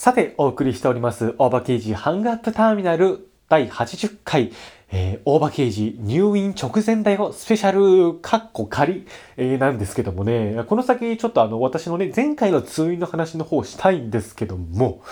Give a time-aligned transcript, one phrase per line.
[0.00, 4.50] さて、お送りしております、大場刑事ハングアップターミナル第80回、
[4.90, 7.70] えー、大場刑事入院直前だよスペシャ
[8.14, 8.18] ル。
[8.22, 15.02] カッコ仮、えー、なんですけどもね、この先ちょっとあの私のね、前回の通院の話の方したいんですけども、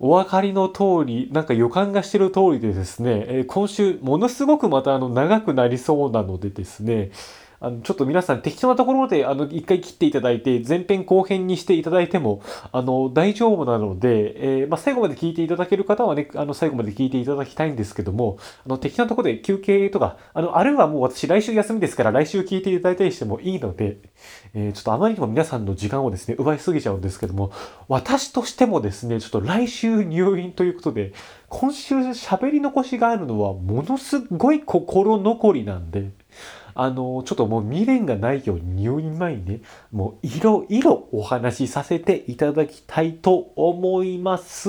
[0.00, 7.12] お分かりの通り、なんか予感がしてる通りでですね、え、今週ものすごくまたあの長くなりそうなのでですね、
[7.64, 12.42] あのちょっと皆さん適当なところであの一回切っていただいて前編後編にしていただいても
[12.72, 23.96] あの大丈夫なので、えー、まあ、最後まで聞いていただける方はねあの最後まで聞いていただきたいんですけどもあの適当なところで休憩とかあのあるいはもう私来週休みですから来週聞いていただいたりしてもいいので、
[24.52, 27.50] えー、ちょっとあまりにも皆さんの時間をですね奪いすぎちゃうんですけども
[27.88, 31.14] 私としてもですねちょっと来週入院ということで
[31.48, 36.10] 今週喋り残しがあるのはものすごい心残りなんで。
[36.74, 39.60] あの、ちょっともう未練がないように入院前にね、
[39.92, 44.68] もういろいろお話しさせていただきたいと思います。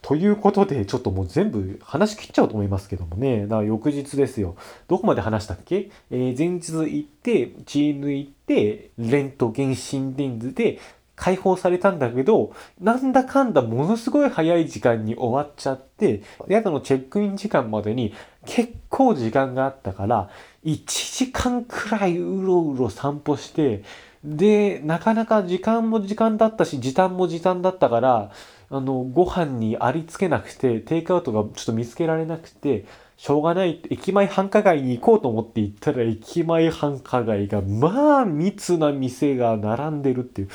[0.00, 3.42] ということで、ちょっともう全部話し切っちゃうと思いますけどもね。
[3.42, 4.56] だから翌日ですよ。
[4.88, 5.90] どこまで話したっけ？
[6.10, 10.78] えー、前日行って、血抜いて、レントゲン心電図で
[11.20, 18.14] 解放されたんだけど、なんだかんだものすごい早い時間に終わっちゃって、宿のチェックイン時間までに
[18.46, 20.30] 結構時間があったから、
[20.64, 23.82] 1時間くらいうろうろ散歩して、
[24.24, 28.32] で、なかなか時間も時間だったし、時短も時短だったから、
[28.70, 32.86] あの、ご飯にありつけなくて、テイクアウトがちょっと見つけられなくて、
[33.18, 40.48] しょうがない、駅前繁華街に行こうと思って行ったら、駅前繁華街が、まあ、密な店が並んでるっていう。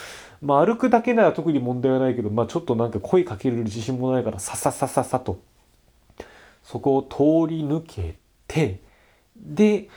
[0.45, 5.39] まあ歩くだけなら特に問題はないけど、まあちょっとなんか声かける自信もないからさささささと。
[6.63, 8.79] そこを通り抜けて
[9.37, 9.87] で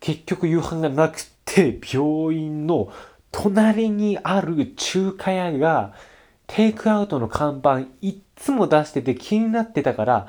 [0.00, 2.90] 結局夕飯がなくて病院の
[3.30, 5.94] 隣にある中華屋が
[6.46, 10.28] テイクアウトの看板いっつも出してて気になってたから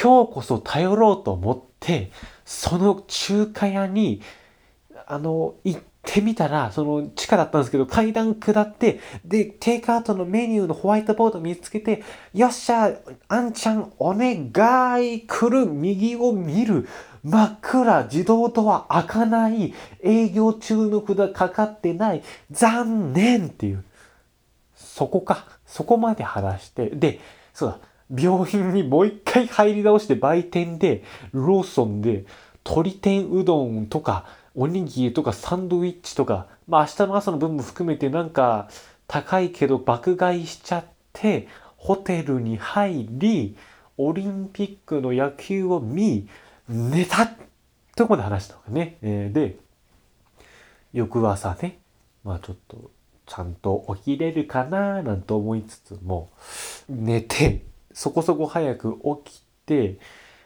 [0.00, 2.10] 今日こそ頼ろうと思って
[2.44, 4.20] その中華屋に
[5.06, 12.02] あの行っってみたら、その地下だったんですけど、階段下って、で、テイクアウトのメニューのホワイトボード見つけて、
[12.34, 12.92] よっしゃ、
[13.28, 16.88] あんちゃんお願い、来る、右を見る、
[17.22, 23.84] 真っ暗、自動ドア開かない、営業中の札かかってない、残念っていう。
[24.74, 25.46] そこか。
[25.66, 27.20] そこまで話して、で、
[27.54, 27.78] そうだ、
[28.22, 32.24] 病院にもう一回入り直して売店で、ローソンで、
[32.64, 38.68] 鶏天うどんとか、おにぎりとかサンドイッチとか、まあ明日の朝の分も含めてなんか
[39.06, 43.56] 高いけど爆買いしちゃって、ホテルに入り、
[43.96, 46.28] オリンピックの野球を見、
[46.68, 47.30] 寝た
[47.96, 48.98] とこまで話したのがね。
[49.02, 49.56] えー、で、
[50.92, 51.78] 翌朝ね、
[52.24, 52.90] まあちょっと
[53.26, 56.30] ちゃんと起きれるかななんて思いつつも、
[56.88, 59.98] 寝て、そこそこ早く起きて、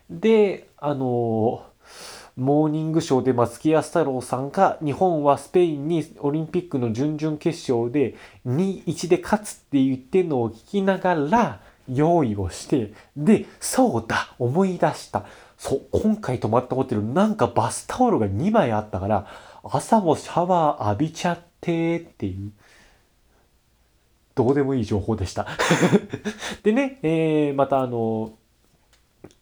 [0.08, 1.76] で、あのー
[2.36, 8.14] モーニングショーで松木安太郎さんが日本はスペインにオリンピックの準々決勝で
[8.46, 11.60] 2-1で勝つって言ってんのを聞きながら
[11.90, 15.24] 用意をしてでそうだ思い出した。
[15.56, 19.26] そう今回泊まったホテルなんかバスタオルが2枚あったから
[19.64, 22.52] 朝もシャワー浴びちゃってっていう。
[24.34, 25.46] どうでもいい情報でした。
[26.62, 28.34] でね、えー、またあの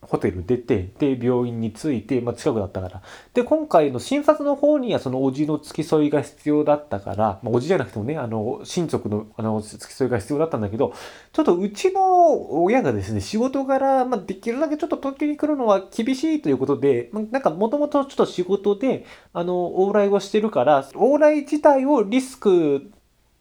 [0.09, 3.03] ホテル出て、で、病院に着いて、まあ、近くだったから。
[3.33, 10.95] で、今回の診察の方にはそのおじの付き添いが必要だったから、まあ、おじじゃなくてもね、あの、親族のあの付き添いが必要だったんだけど、
[11.33, 22.91] ちょっとうちの親がですね、仕事柄、まあ、できるだけちょっと東京に来るのは厳しいということで、まあ、なんかもともとちょっと仕事で、あの、往来をしてるから、往来自体をリスク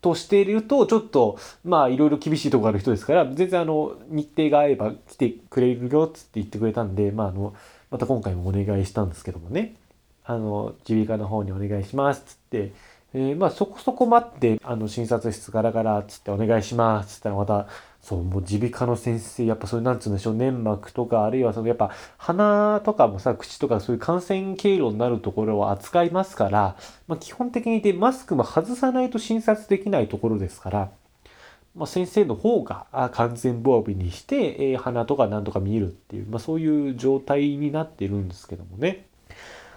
[0.03, 7.55] としていると、ちょっと、まあ、いろいろ厳しいところある人ですから、全然あの、日程が合えば来てくれるよ、つって言ってくれたんで、まあ、あの、
[7.89, 9.75] また今回もお願いしたんですけどもね、
[10.25, 12.73] あの、耳鼻科の方にお願いします、つって、
[13.13, 17.67] えー、まあ、そこそこ待って、あの、診察室ガラガラ、つってお願いします、つったらまた、
[18.03, 26.75] そう、もう耳鼻科の先生、やっぱそういう、なんつうんでしょう、粘膜とか、あるいはその、やっぱ鼻とかもさ、口とかそういう感染経路になるところを扱いますから、
[27.07, 30.91] まあ、基本的にでマスクも外さないと診察できないところですから、
[31.75, 39.05] まあ、先生の方が完全防備にして、えー、鼻とかなんとか見るっていう、まあ、そういう状態になってるんですけどもね。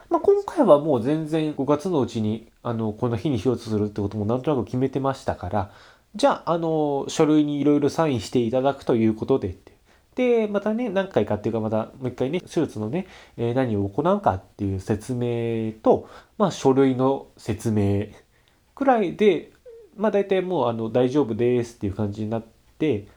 [0.08, 5.70] まあ、今回はもう全然5月のうちにあのこの日に手術するってこともなんとなく決めてましたから、
[6.16, 9.72] じゃあ、あの、書類にいろいろサインしていただくということでって、
[10.14, 16.08] で、またね、何回かっていうか、またもう一回ね、手術のね、えー、何を行うかっていう説明と、
[16.38, 18.06] まあ、書類の説明
[18.74, 19.52] くらいで、
[19.94, 22.44] まあ、大体もう、あの、大丈夫ですっていう感じになっ
[22.78, 23.08] て、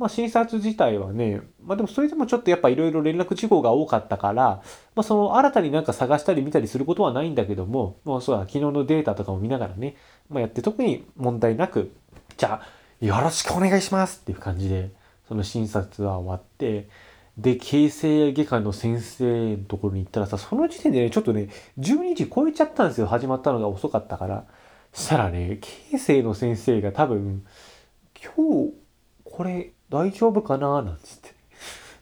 [0.00, 4.62] まあ、診察自体はね、まあ、でもそれでもちょっとやっぱいろいろ連絡事項が多かったから、
[4.94, 9.96] まあ、その新たになんか探したり見たりすることはないんだけども、まあ、そうだ昨日のデータとかも見ながらね、
[10.30, 11.92] まあ、やって特に問題なく
[12.40, 14.88] じゃあよろしくお願いしますっていう感じで
[15.28, 16.88] その診察は終わって
[17.36, 23.08] で形成外科の先生のところに行ったらさその時点でねちょっとね12時超えちゃったんですよ。
[23.08, 24.46] 始まったのが遅かったから。
[24.94, 25.58] したらね
[25.90, 27.44] 形成の先生が多分
[28.24, 28.32] 今
[28.68, 28.72] 日
[29.24, 30.80] これ大丈夫かな？
[30.80, 31.34] なんつって。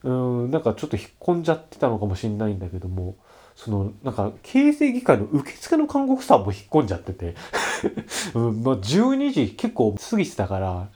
[0.05, 0.11] う
[0.47, 3.17] ん、なんかちょっと引っ込んじゃってたのかもしれないんだけども、
[3.59, 7.35] その、なんか、形成外科の受付の看護婦さんも引っ込んじゃってて、
[8.35, 10.89] うん、まあ12時結構過ぎてたから、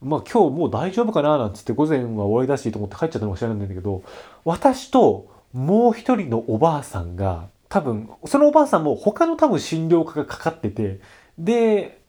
[0.00, 4.02] まあ今日もう大丈夫かななんつって午前は終わりだしと思って帰っちゃったのかもしれないんだけど、
[4.46, 11.00] 私ともう一人のおばあさんが、多分、そのおばあさんも他の多分診療科がかかってて、
[11.38, 12.00] で、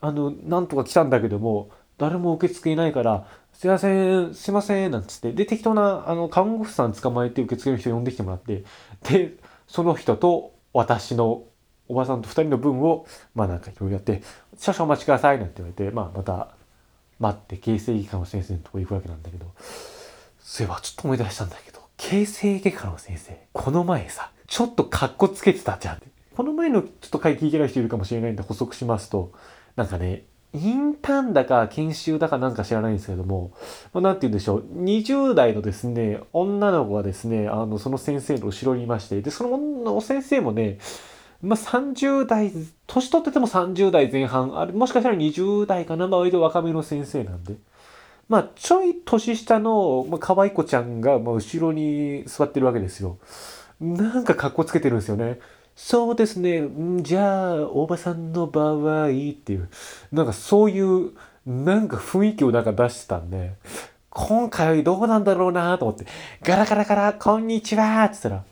[0.00, 5.32] あの、なんとか来たんだけども、誰も受付いないから、すいません、すいません、なんつって。
[5.32, 8.64] で、適当な、あの、看護婦さん捕まえて受付の人呼んできてもらって、
[9.08, 9.34] で、
[9.68, 11.44] その人と私の
[11.88, 14.22] おばさんと2人の分を、まあなんかいろいろやって、
[14.58, 16.48] 少々お待ちください、なんて言われて、まあまた
[17.18, 19.46] 待って、形成外科の先生のとこ行くわけなんだけど、
[20.40, 26.02] そういえばちょっと思い出したんだけど、形成外科の先生、この前さ、ちょっとカッコつけてたじゃん。
[26.36, 29.32] この前のちょっと回聞いてない人いるかもしれないんで補足しますと、
[29.76, 33.52] なんかね、インターンだか研修だかなんか知らないんですけども、
[33.94, 40.78] まあ、なんて言うんでしょう、20代のですね、女の子がですね、あの、その先生の後ろにいまして、で、その女先生もね、
[41.42, 42.52] まあ、30代、
[42.86, 47.56] 年取ってても30代前半、あれ、もしかしたら20代かな、まあ、割と若めの先生なんで。
[48.28, 53.18] まあ、ちょい年下の、まあ、可愛い子ちゃんが、まあ、後ろに座ってるわけですよ。
[53.80, 55.40] なんか格好つけてるんですよね。
[55.74, 56.68] そうですね。
[57.00, 59.68] じゃあ、おばさんの場合っていう、
[60.12, 61.12] なんかそういう、
[61.46, 63.54] なんか雰囲気をなんか出してたんで、
[64.10, 66.06] 今回どうなんだろうなと思って、
[66.42, 68.44] ガラガラガラ、こんにちはって言ったら、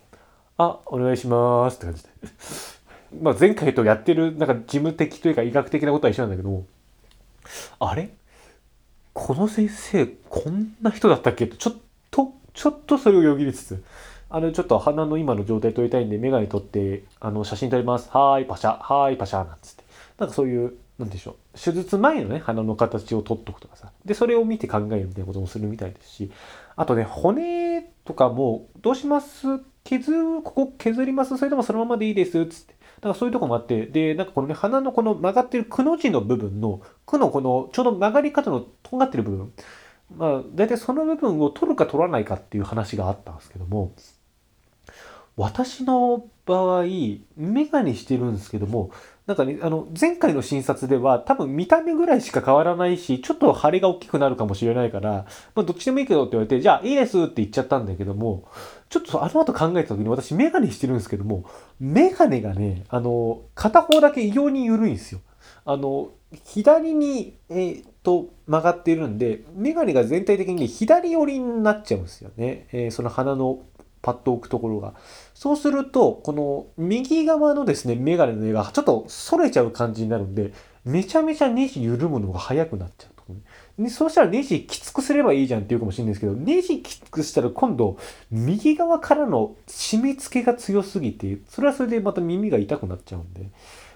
[0.57, 2.09] あ、お願いしますって感じで。
[3.21, 6.63] まあ前回とやってる、なんか事務的というか医学的なことは一緒なんだけど、
[7.79, 8.09] あれ？
[9.13, 11.47] この先生、こんな人だったっけ？
[11.47, 11.73] と、ちょっ
[12.09, 13.83] と、ちょっとそれをよぎりつつ、
[14.33, 18.09] あの、ちょっと鼻の今の状態撮りたいんで、メガネ撮って、あの、写真撮ります。
[18.11, 18.79] はーい、パシャ。
[18.81, 19.45] はーい、パシャ。
[19.45, 19.83] なんつって。
[20.17, 21.35] なんかそういう、なんでしょう。
[21.59, 23.91] 手術前のね、鼻の形を撮っとくとかさ。
[24.05, 26.31] で、それを見て考えるみたいなこともするみたいですし、
[26.77, 29.59] あとね、骨とかも、どうします？
[29.83, 31.37] 削、ここ削ります？
[31.37, 32.73] それともそのままでいいですつって。
[32.73, 39.53] だからそういうとこもあって、で、なんかこのね、鼻のこの曲がってるくの字の部分の、くのこの、ちょうど曲がり方のとんがってる部分。
[40.15, 43.93] まあ、大体その部分を取るか取らないかっていう話があったんですけども、
[45.41, 46.83] 私の場合、
[47.35, 48.91] メガネしてるんですけども、
[49.25, 58.47] なんかね、あの、前回の診察では多分見た目ぐらいしか変わらないし、ちょっと腫れが大きくなるかもしれないから、まあどっちでもいいけどって言われて、じゃあいいですって言っちゃったんだけども、
[58.89, 61.45] ちょっとあの後考えた時に私メガネしてるんですけども、
[61.79, 65.21] メガネがね、あの、片方だけ異様に緩いんですよ。
[65.65, 66.09] あの、
[66.45, 72.67] 左に、えー、と、曲がっているんで、メガネが全体的に左寄りになっちゃうんですよね。
[72.71, 73.59] えー、その鼻の
[74.01, 74.93] パッと置くところが。
[75.33, 80.53] そうすると、この右側のですね、メガネの絵がちょっと反れちゃう感じになるんで、
[80.85, 83.39] めちゃめちゃネジ緩むのが早くなっちゃうと、ね
[83.77, 83.89] で。
[83.89, 87.97] そうしたらネジきつくすればいいじゃんって言うかもしれないですけど、ネジきつくしたら今度、
[88.31, 93.49] 右側からの締め付けが強すぎて、それはそれでまた耳が痛くなっちゃうんで。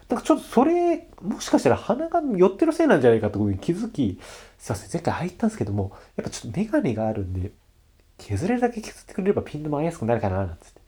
[0.08, 4.20] だからちょっとそれ、もしかしたら鼻が寄ってるせいなんじゃないかってことに気づき、
[4.60, 7.52] すいません、前回入ったんですけども、やっぱちょっとメガネがあるんで、
[8.18, 10.82] 削れるだけ削ってくれればピン止まりやすくなるかな、なんつって。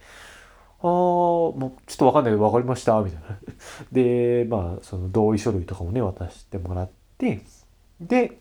[0.80, 3.38] ああ、もうちょっとわかんないけど分かりました、みたいな。
[3.92, 7.42] で、まあ、その同意書類とかもね、渡してもらって、
[8.00, 8.38] で、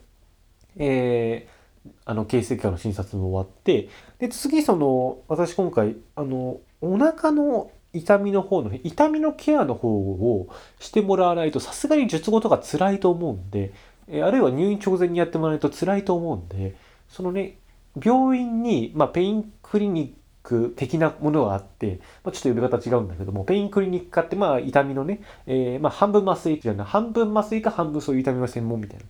[0.77, 3.89] えー、あの、形成科の診察も終わって、
[4.19, 13.73] で、次、その、私今回、あの、お腹の痛みの方の、痛みのケアの方をしてもらわないと、さすがに術後とか辛いと思うんで、
[14.09, 16.77] えあるいは入院直前にやってもらわないと辛いと思うんで、
[17.09, 17.57] そのね、
[18.03, 20.13] 病院に、まあ、ペインクリニッ
[20.43, 29.05] ク的なものがあって、まあ、ちょっと呼び方違うんだけども、ペインクリニック科って、まあ、痛みのね、えー、まあ、半分麻酔じゃない、半分麻酔か半分そういう痛みの専門みたいな、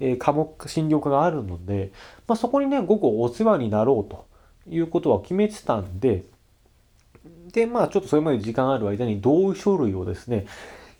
[0.00, 1.92] えー、科目、診療科があるので、
[2.26, 4.26] まあ、そこにね、午後お世話になろうと
[4.68, 6.24] いうことは決めてたんで、
[7.52, 10.46] で、まあ、ちょっとそれまで時間ある間に同意書類をですね、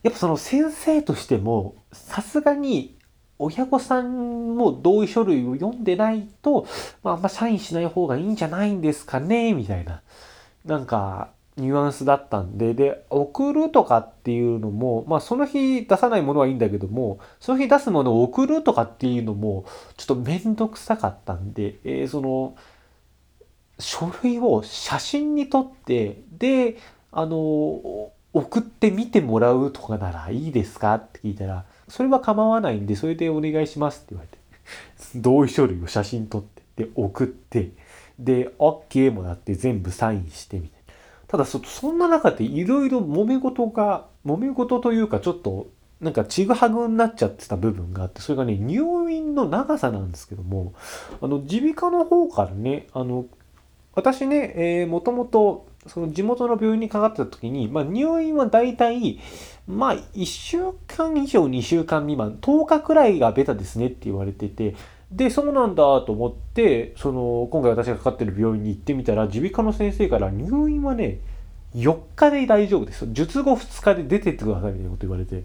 [0.03, 2.97] やっぱその先生としても、さすがに
[3.41, 6.67] 親御さんも同意書類を読んでないと、
[7.03, 10.03] まあ、あんまサインしない方がいいんじゃないんですかねみたいな。
[10.65, 19.65] なんか、ニュアンスだったんで、で、送るとかっていうのも、まあその日出さないものはいいんだけども、その日出すものを送るとかっていうのも、
[19.97, 22.57] ちょっとめんどくさかったんで、えー、その、
[23.79, 26.77] 書類を写真に撮って、で、
[27.11, 27.37] あの、
[28.33, 30.95] 送ってみてもらうとかならいいですか？
[30.95, 34.39] って聞いたら、それは構わないんで、それでお願いしますって言われて、
[35.17, 37.71] 同意書類を写真撮って、で、送って、
[38.19, 40.95] で、OK もらって全部サインしてみたいな。
[41.27, 45.69] ただそ、そんな中でいろいろ揉め事が、揉め事というかちょっと、
[46.01, 50.73] なんかちぐはぐになっちゃってた部分があって、それがね、入院の長さなんですけども、
[51.21, 53.27] あの、耳鼻科の方からね、あの、
[53.95, 59.19] 私ね、えー、もともと、その地元の病院にかかってた時に、まあ、入院は大体、
[59.67, 64.75] まあ、1週間以上2週間未満、10日くらいがベタですねって言われてて、
[65.11, 71.19] で、そうなんだと思って、その、今回私がかかってる病院に行ってみたら、耳鼻科の先生から入院はね、
[71.75, 73.07] 4日で大丈夫です。
[73.11, 75.45] 術後2日で出てってくださいみたいなこと言われて、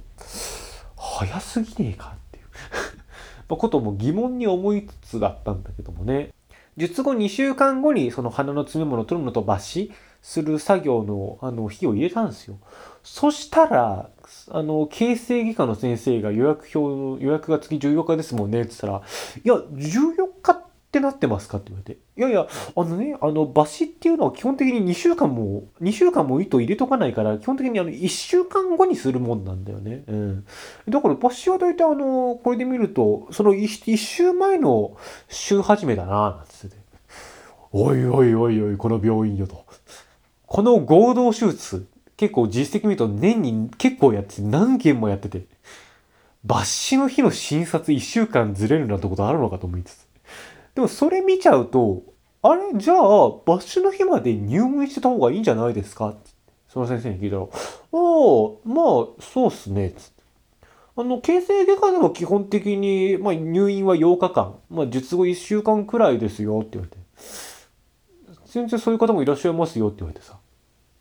[0.98, 2.46] 早すぎねえかっていう。
[3.50, 6.30] まことも疑問に思いつつだったんだけどもね。
[6.78, 9.92] 術後2週間後にその鼻の詰め物を取るのと抜歯。
[10.26, 12.58] する作業のあの日を入れたんですよ。
[13.04, 14.10] そしたら、
[14.50, 19.04] あの、形成外科の先生が予約表予約が月14日ですもんねって言ったら、
[19.44, 22.00] いや、14日ってなってますかって言われて。
[22.18, 30.06] いやいや、あのね、あの、抜歯っていうのは基本的に2週間も、2週間も糸入れとかないから、基本的にあの、1週間後にするもんなんだよね。
[30.08, 30.46] うん。
[30.90, 34.98] だから抜歯は大体あの、これで見ると、その 1, 1週前の
[35.30, 36.82] 週始めだな、なんつってて。
[37.72, 39.66] おいおいおいおい、この病院よと。
[40.56, 41.86] この合同手術、
[42.16, 45.48] 結構実績見ると年に結構やってて何件もやってて、
[46.48, 50.08] 抜歯の日の診察1週間ずれるなんてことあるのかと思いつつ。
[50.74, 52.04] でもそれ見ちゃうと、
[52.42, 52.72] あれ？
[52.78, 56.16] じゃあ、抜歯の日まで入院してた方がいいんじゃないですか？
[56.70, 57.50] その先生に聞いたら、ああ、
[58.64, 59.92] まあ、そうっすね。
[59.92, 60.14] つ。
[60.96, 66.98] あの、形成外科でも基本的に、まあ、入院は8日間、まあ、術後1週間くらいですよって言われて。
[68.46, 70.38] 全然そういう方もいらっしゃいますよって言われてさ、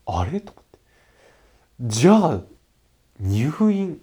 [0.05, 0.39] あれ？
[0.39, 0.79] と思って。
[1.81, 2.41] じゃあ、
[3.19, 4.01] 入院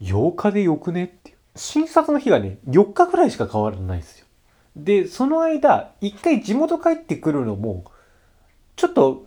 [0.00, 1.04] 8日でよくね？
[1.04, 1.36] っていう。
[1.56, 4.26] 診察の日がね、4日ぐらいしか変わらないですよ。
[4.76, 7.84] で、その間、一回地元帰ってくるのも、
[8.76, 9.23] ちょっと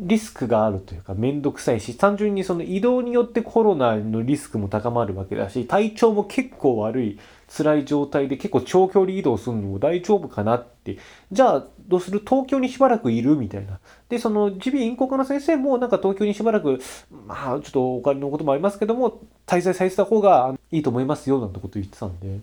[0.00, 10.98] リスクがあるというか、めんどくさいし、単純にその移動によってコロナのリスクも高まるわけだし、体調も結構悪い、辛い状態で結構長距離移動するのも大丈夫かなって。
[11.32, 12.20] じゃあ、どうする？
[12.20, 13.80] 東京にしばらくいるみたいな。
[14.08, 16.78] で、その、耳鼻咽喉科の先生もなんか東京にしばらく、
[17.26, 22.40] まあ、ちょっとお金のこともありますけども、滞在されてた方がいいと思いますよ、なんてこと言ってたんで、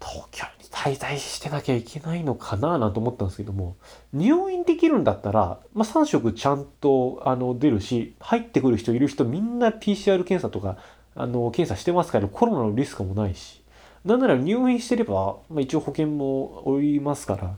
[0.00, 3.76] 東京に滞在してなきゃいけないのかななんて思ったんですけども、
[4.12, 10.76] 入院できるんだったら、まあ、3食ちゃんとあの出るし、入ってくる人いる人みんな PCR 検査とか、
[11.14, 13.62] あの、検査してますから、コロナのリスクもないし、
[14.04, 17.56] なんなら入院してれば、まあ、一応保険もおりますから、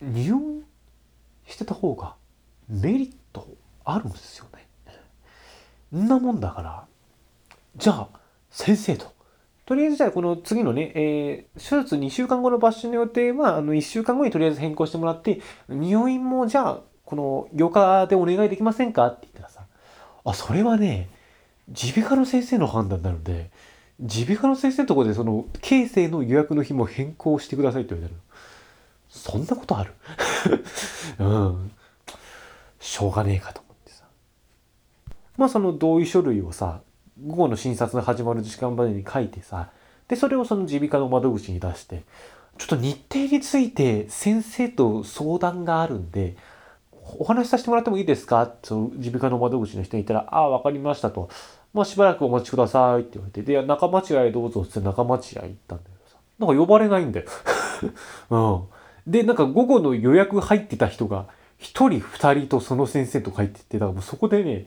[0.00, 0.64] 入院
[1.48, 2.14] してた方が
[2.68, 3.48] メリット
[3.84, 4.68] あるんですよね。
[5.92, 6.86] んなもんだから、
[7.74, 8.08] じゃあ、
[8.48, 9.17] 先生と。
[9.68, 19.66] とりあえずじゃあこの次のね、えー、手術2週間後の抜歯の予定は、あの1週間後にとりあえず変更してもらって、入院もじゃあ、この8日でお願いできませんかって言ったらさ、
[20.24, 21.10] あ、それはね、
[21.68, 23.50] 耳鼻科の先生の判断なので、
[23.98, 28.22] 耳鼻科の先生のところでその、形成の予約の日も変更してくださいって言われたの。
[29.10, 29.92] そんなことある？
[31.20, 31.70] うん。
[32.80, 34.04] しょうがねえかと思ってさ。
[35.36, 36.80] まあその同意書類をさ、
[37.26, 39.70] 午後の診察が始まる時間までに書いてさ、
[40.06, 42.02] で、それをその耳鼻科の窓口に出して、
[42.56, 46.36] ちょっと日程について先生と相談があるんで、
[47.18, 48.52] お話しさせてもらってもいいですか？
[48.62, 51.30] その耳鼻科の窓口の人に言ったら、ああ、わかりましたと。
[51.72, 56.16] まあしばらくお待ちくださいって言われて、で、仲間違いどうぞって仲間違い行ったんだけどさ。
[56.38, 57.26] なんか呼ばれないんだよ。
[58.30, 58.38] う
[59.08, 59.12] ん。
[59.12, 64.66] で、なんか午後の予約入ってた人が、一人二人とその先生と書いてて、だからもうそこでね、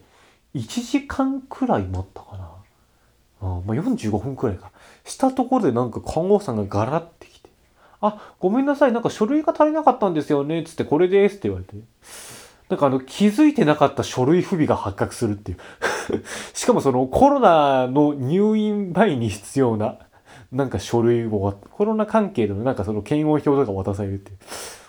[0.55, 2.49] 1時間くらい待ったかな。
[3.41, 4.71] あまあ、45分くらいか。
[5.05, 7.49] したところでなんか看護師さんがガラってきて、
[8.01, 11.75] あ、ごめんなさい、なんか書類が足りなかったんですよね、つってこれですって言われて。
[12.69, 15.57] なんかあの気づいてなかった書類不備が発覚するっていう
[16.55, 19.97] しかもそのコロナの入院前に必要な
[20.53, 24.37] なんか書類を、コロナ関係のなんかその検温表とか渡されるっていう。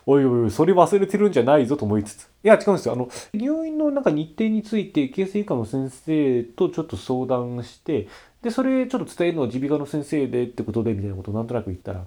[0.06, 2.24] おいおい、それ忘れてるんじゃないぞと思いつつ。
[2.42, 2.94] いや、違うんですよ。
[2.94, 8.08] あの、入院のなんか日程について、形成以下の先生とちょっと相談して、
[8.42, 12.06] で、それちょっと伝えるのは耳鼻科の先生でってことで、みたいなことをなんとなく言ったら、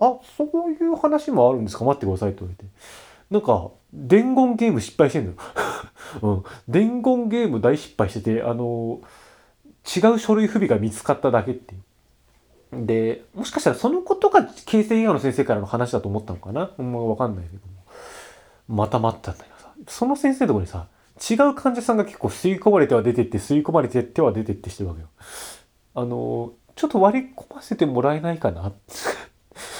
[0.00, 1.84] あ、そういう話もあるんですか？
[1.84, 2.70] 待ってくださいって言われて。
[3.30, 5.36] なんか、伝言ゲーム失敗してんのよ。
[6.22, 6.44] うん。
[6.66, 9.00] 伝言ゲーム大失敗してて、あの、
[9.96, 11.82] 違う書類不備が見つかっただけっていう。
[12.72, 16.70] で、もしかしたらそのことが形成映画の先生からの話だと思ったのかな？
[16.78, 17.72] うんま、わかんないけども。
[18.68, 20.86] また待ったんだけどさ、その先生のとこにさ、
[21.30, 25.08] 違う患者さんが結構吸い込まれては出てって、吸い込まれてっては出てってしてるわけよ。
[25.94, 28.68] あの、ちょっと割り込ませてもらえないかな？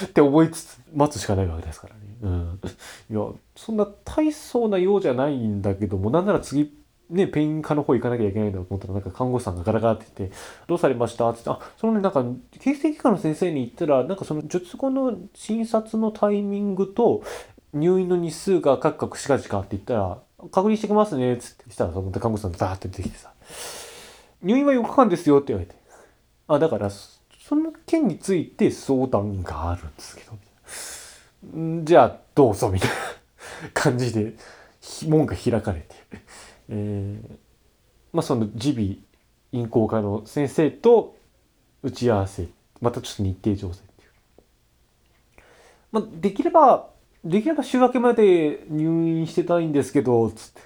[0.07, 2.01] って思いつつ待つしかないわけですからね。
[2.23, 2.61] うん。
[3.11, 3.21] いや、
[3.55, 6.73] そんな大層な用じゃないんだけども、なんなら次、
[7.11, 10.37] ね、ペイン科の方行かなきゃいけないんだと思ったら、なんか看護師さんがガラガラって言って、
[10.67, 12.25] どうされましたって言って、あ、そのね、なんか、
[12.61, 17.23] 形成外科の先生に言ったら、なんかその術後の診察のタイミングと、
[17.73, 20.19] 入院の日数がカクカクしかじかって言ったら、
[20.51, 23.33] 確認してきますね、つってしたらさ、また看護師さんがバーって出てきてさ、
[24.43, 25.75] 入院は4日間ですよって言われて、
[26.47, 32.95] あ、だから、その件について相談があるんですけど、んじゃあどうぞみたいな
[33.73, 34.35] 感じで
[35.07, 35.98] 門が開かれて、
[36.69, 37.37] えー、
[38.13, 39.05] まあその耳
[39.53, 41.17] 鼻咽喉科の先生と
[41.83, 42.49] 打ち合わせ。
[42.81, 44.11] またちょっと日程調整っていう。
[45.93, 46.91] まあ、できれば
[47.25, 50.61] できれば週明けまで入院してたいんですけどつって。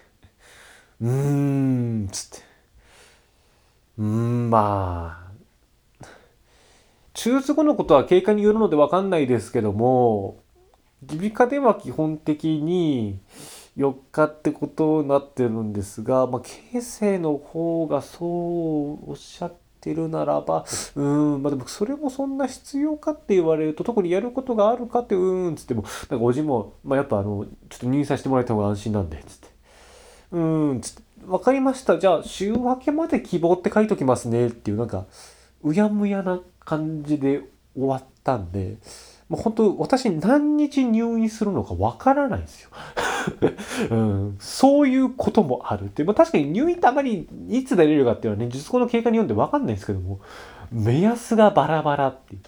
[1.00, 2.44] うーんつって。
[3.98, 5.22] うんまあ。
[7.14, 10.42] 手術後のことは経過によるので分かんないですけども
[11.02, 13.20] 耳鼻科では基本的に
[13.76, 20.64] 4日ってことになってるんですが、まあ、形成の方がそうおっしゃってるならば
[20.94, 29.48] うんまあでもそれもそんな必要かって言われると特にやることがあるかってうんつってもなんかおじも、まあ、やっぱあのちょっと入院させてもらえた方が安心なんでつって。
[30.32, 30.40] う
[30.74, 31.02] んつって。
[31.26, 31.98] 分かりました。
[31.98, 35.06] じゃあ週明けまで希望って書いときますねっていうなんか
[35.62, 37.42] うやむやな感じで
[37.74, 38.76] 終わったんで、
[39.32, 42.70] もう本当私何日入院するのかわからないんですよ、
[43.88, 44.36] うん。
[44.38, 46.04] そういうこともあるって。
[46.04, 50.20] まあ、確かに入院ってあまりいつ出れるかっていうのはね、術後の経過に読んでわかんないんですけども、
[50.70, 52.40] 目安がバラバラっていう。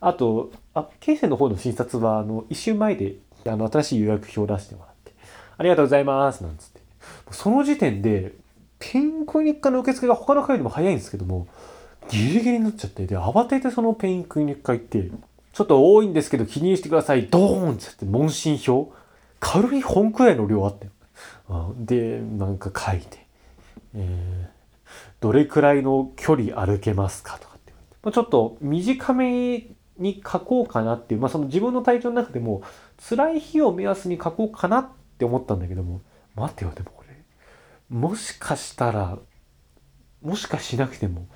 [0.00, 5.12] あと、あ、形成の方の診察は、あの、一週前で、あの、新しい予約表を出してもらって、
[5.56, 6.80] ありがとうございます、なんつって。
[7.32, 8.34] その時点で、
[8.78, 11.48] ペインクリニックの受付が他の回よりも早いんですけども、
[12.08, 15.10] ギリギリになっちゃって、で、慌ててそのペインクリニック会行って、
[15.58, 17.26] ちょっと多いんですけど記入してください。
[17.26, 18.92] ドーンってって問診票。
[19.40, 21.74] 軽い本くらいの量あったよ。
[21.76, 23.26] で、なんか書いて、
[23.92, 24.48] えー、
[25.18, 27.78] どれくらいの距離歩けますかとかってて。
[28.04, 29.66] まあ、ちょっと短め
[29.98, 32.62] に書こうかなっていう、まあその自分の体調の中でも
[33.08, 36.02] 辛い日を目安に書こうかなって思ったんだけども、
[36.36, 37.16] 待てよ、でもこれ。
[37.90, 39.18] もしかしたら
[40.22, 41.28] もしかしなくても、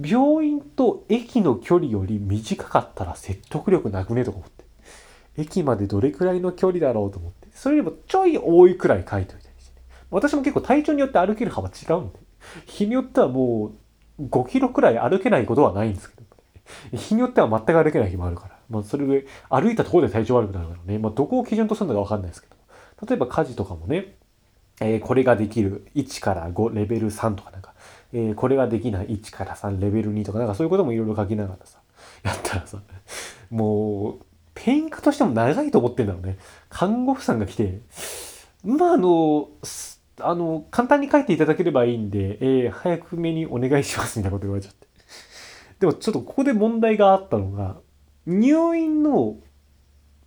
[0.00, 4.64] 病院と駅の距離より短かったら説得力なくねとか思って。
[5.36, 7.48] 駅までどれくらいの距離だろうと思って。
[7.54, 9.86] それよりもちょい多いくらい書いといたりして、ね。
[10.10, 12.18] 私も結構体調によって歩ける幅違うんで。
[12.66, 13.72] 日によってはも
[14.18, 16.22] う5キロくらい歩けないことはないんですけど。
[16.96, 18.58] 日によっては全く歩けない日もあるから。
[18.70, 20.98] まあそれで歩いたところで体調悪くなるからね。
[20.98, 22.56] まあどこを基準とするのかわかんないですけど。
[23.06, 24.16] 例えば家事とかもね、
[24.80, 27.71] えー、これができる1から5レベル3とかなんか
[28.12, 31.78] えー、これができない1から3レベル2とかなんかそういうこともいろいろ書きながらさ
[32.22, 32.78] やったらさ
[33.50, 36.38] もうペインクとしても長いと思ってんだろうね。
[36.68, 37.80] 看護婦さんが来て
[38.64, 39.48] まああの
[40.20, 44.86] あの簡単に書いていただければいいんで、えー、早くめにお願いしますみたいなこと言われちゃって。
[45.80, 47.76] でもちょっとここで問題があったのが
[48.26, 49.36] 入院の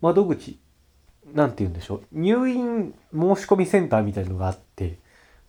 [0.01, 0.59] 窓口
[1.33, 2.03] なんて言うんでしょう。
[2.11, 4.99] 入院申し込みセンターみたいのがあって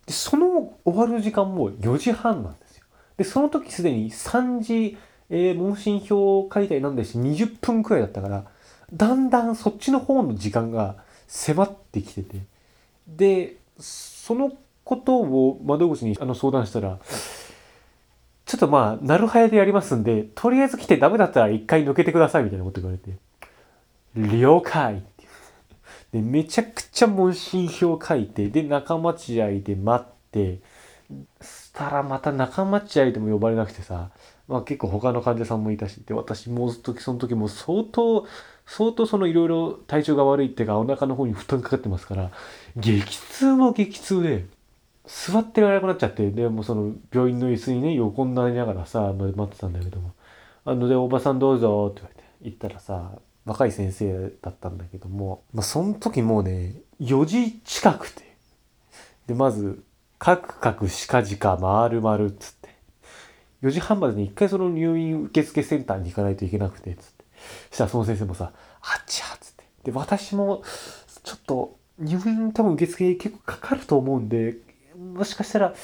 [0.06, 2.84] で、その終わる時間も4時半なんですよ。
[3.16, 8.44] で、その時すでに3時、えー、問診票書いたりなんでし20分くらいだったから、
[8.92, 12.38] だんだんそっちの方の時間が迫ってきてて、
[13.08, 14.52] で、その
[14.84, 16.98] ことを窓口にあの相談したら、
[18.44, 23.18] ちょっとまあ、なるはやでやりますんで、とりあえず来てダメだったら一回抜けてくださいみたいなこと言われて、
[24.36, 25.02] 了解
[26.16, 30.60] で、めちゃくちゃ問診票書いて、で、仲間違いで待って、
[31.42, 34.10] したらまた仲間違いでも呼ばれなくてさ、
[34.48, 38.26] まあ結構他の患者さんもいたし、で、私もう時その時も相当、
[38.64, 42.30] 相当そのいろいろ体調が悪いっていうか、お腹の方に負担かかってますから、
[42.76, 44.46] 激痛も激痛で、
[45.04, 50.12] 座ってられなくなっちゃって、で、もその病院の椅子にね、横になりながらさ、待ってたんだけども、
[50.64, 53.12] あの、で、おばさんどうぞって言われて、行ったらさ、
[53.46, 58.22] 若い先生だったんだけども、まあ、その時もうね、4時近くて。
[59.28, 59.82] で、まず、
[60.18, 62.68] カクカクしかじか回る回るっつって。
[63.62, 67.24] 4時半までに一回その入院受付センターに行かないといけなくて、つって。
[67.70, 69.64] そしたらその先生もさ、あっちゃっつって。
[69.84, 70.62] で、私も、
[71.22, 74.56] ちょっと、入院多分受付結構かかると思うんで、
[74.96, 75.74] もしかしたら、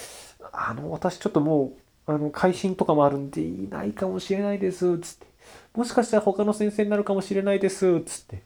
[0.53, 1.75] あの、私ちょっとも
[2.07, 5.32] う、あの、会心とかもあるんでいないかもしれないです、つって。
[5.75, 8.43] もしかしたら他の先生になるかもしれないです、つって。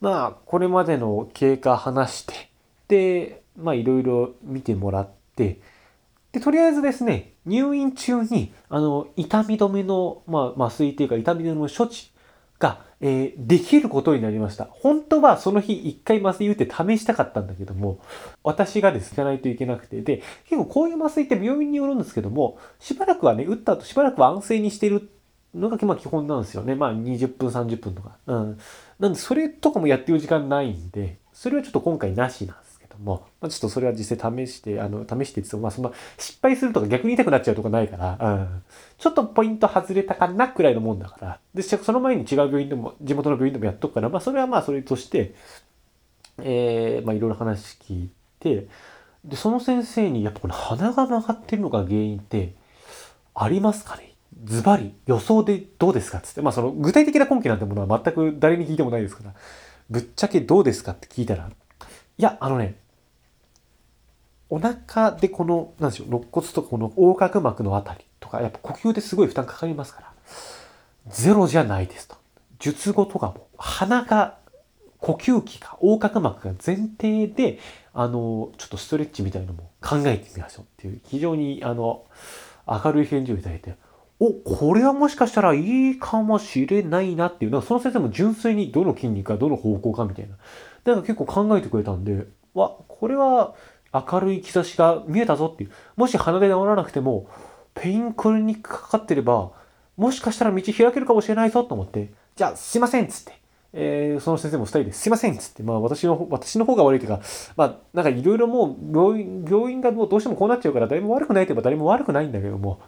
[0.00, 2.50] まあ、これまでの経過話して、
[2.88, 5.60] で、まあ、いろいろ見てもらって、
[6.32, 12.10] で、とりあえずですね、入院中に、あの、痛み止めの、まあ、麻酔というか、痛み止めの処置
[12.58, 14.68] が、えー、できることになりました。
[14.70, 17.98] 本当はその日一回麻酔打って試したかったんだけども、
[18.44, 25.10] 私がですね、ないといけなくて、で、結構こういう麻酔って病院によるんですけども、しばらくはね、打った後しばらくは安静にしてる
[25.54, 26.74] のが、まあ基本なんですよね。
[26.74, 28.16] まあ20分、30分とか。
[28.26, 28.58] うん。
[28.98, 38.62] なんで、それとかもやってる時間ないんで、それはちょっと今回なしなんですけども、まあ、ちょっとそれは実際試して、あの、試してってまあそんな失敗するとか逆に痛くなっちゃうとかないから、うん。
[38.98, 41.40] ちょっとポイント外れたかなくらいのもんだから。
[41.54, 45.34] で、その前に違う病院でも、地元の病院でもやっとくから、まあそれはまあそれとして、
[46.42, 48.68] えー、まあいろいろ話聞いて、
[49.24, 52.54] で、その先生にやっぱこの鼻が曲がってるのが原因って
[53.34, 54.09] ありますかね？
[54.44, 59.34] ズバリ予想でどうですかつって、まあその具体的な根拠なんてものは全く誰に聞いてもないですから、
[59.90, 62.76] ぶっちゃけどうですかって聞いたら、いや、あのね、
[64.48, 70.12] お腹でこの、なんでしょう、肋骨とかこの横隔膜のあたりとか、やっぱ呼吸ですごい負担かかりますから、
[71.08, 72.16] ゼロじゃないですと。
[72.58, 74.38] 術後とかも、鼻が、
[74.98, 77.58] 呼吸器が、横隔膜が前提で、
[77.94, 82.04] あの、ちょっとストレッチみたいのも考えてみましょうっていう、非常に、あの、
[82.66, 83.76] 明るい返事をいただいて、
[84.20, 90.36] お、これはもしかしたらいいかもしれないなっていう、なんかその先生も純粋にどの筋肉かどの方向かみたいな。
[90.84, 93.54] なんか結構考えてくれたんで、わ、これは
[93.92, 95.70] 明るい兆しが見えたぞっていう。
[95.96, 97.28] もし鼻で治らなくても、
[97.74, 99.52] ペインクリニックかかってれば、
[99.96, 103.40] もしかしたら道開けるかもしれないぞと思って、じゃあすいませんっつって。
[103.72, 107.20] えー、その先生も二人ですいませんっつって、まあ私の、私の方が悪いというか、
[107.56, 112.80] まあなんかいろいろもう病院、病院がもうどうしてもこうなっちゃうから誰も悪くないといえば誰も悪くないんだけども、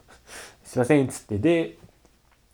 [0.72, 1.76] すいませんっつって、で、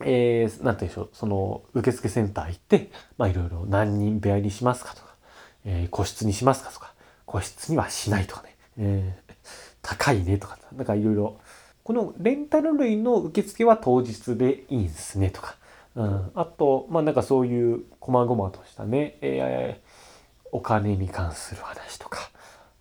[0.00, 5.14] えー、なんて言うんでしょう、その受付センター行って、まあいろいろ何人部屋にしますかとか、
[5.64, 6.94] えー、個室にしますかとか、
[7.26, 9.34] 個室にはしないとかね、えー、
[9.82, 11.38] 高いねとか、なんかいろいろ、
[11.84, 15.54] このレンタル類の受付は当日でいいんすねとか、
[15.94, 22.30] うん、あと、まあなんかそういう細々としたね、えー、お金に関する話とか、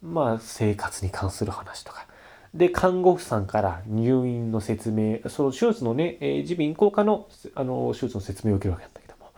[0.01, 2.07] まあ生活に関する話とか、
[2.57, 9.31] で、看護婦さんから入院の説明、その手術のね、えー、耳鼻咽喉科のあの手術の説明を受けるわけなんだけども、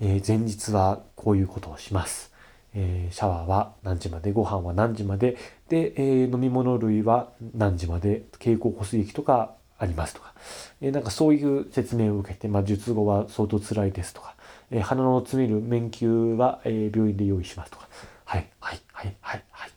[0.00, 2.30] えー、前日はこういうことをします。
[2.72, 5.36] えー、シャワーは何時まで、ご飯は何時まで、
[5.68, 10.32] で、えー、飲み物類は何時まで、経口補水液とかありますとか、
[10.80, 14.36] え、なんかそういう説明を受けて、まあ、術後は相当辛いですとか、
[14.70, 17.88] え、鼻の詰める免休は、え、病院で用意しますとか、
[18.24, 19.70] はい、はい、はい、はい、はい、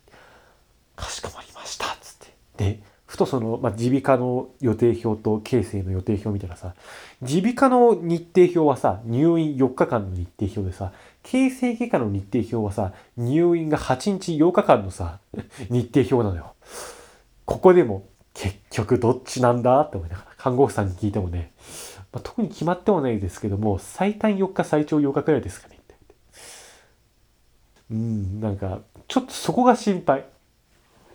[0.96, 1.53] かしこまり、
[2.58, 6.74] で、ふとその、まあ、耳鼻科の予定表と形成の予定表見たらさ、
[7.22, 15.20] 耳鼻科の日程表はさ、入院4日間の日程表でさ、形成外科の日程表はさ、入院が8日8日間のさ、
[15.70, 16.56] 日程表なのよ。
[17.46, 21.54] ここでも結局どっちなんだって思いながら、看護婦さんに聞いてもね、
[22.12, 25.96] まあ、特に決まってはないですけども、最短4日最長8日くらいですかねって。
[27.92, 30.26] うん、なんか、ちょっとそこが心配。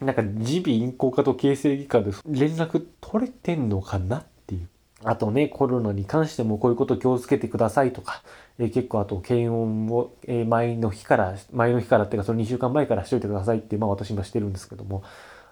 [0.00, 4.68] なんか、耳鼻咽喉科と形成外科で連絡取れてんのかなっていう。
[5.04, 8.22] あとね、コロナに関してもこういうこと気をつけてくださいとか、
[8.58, 15.02] えー、結構あと検温を、えー、前の日から、前の日からっていうかその2週間前からしといてくださいって、まあ私もしてるんですけども、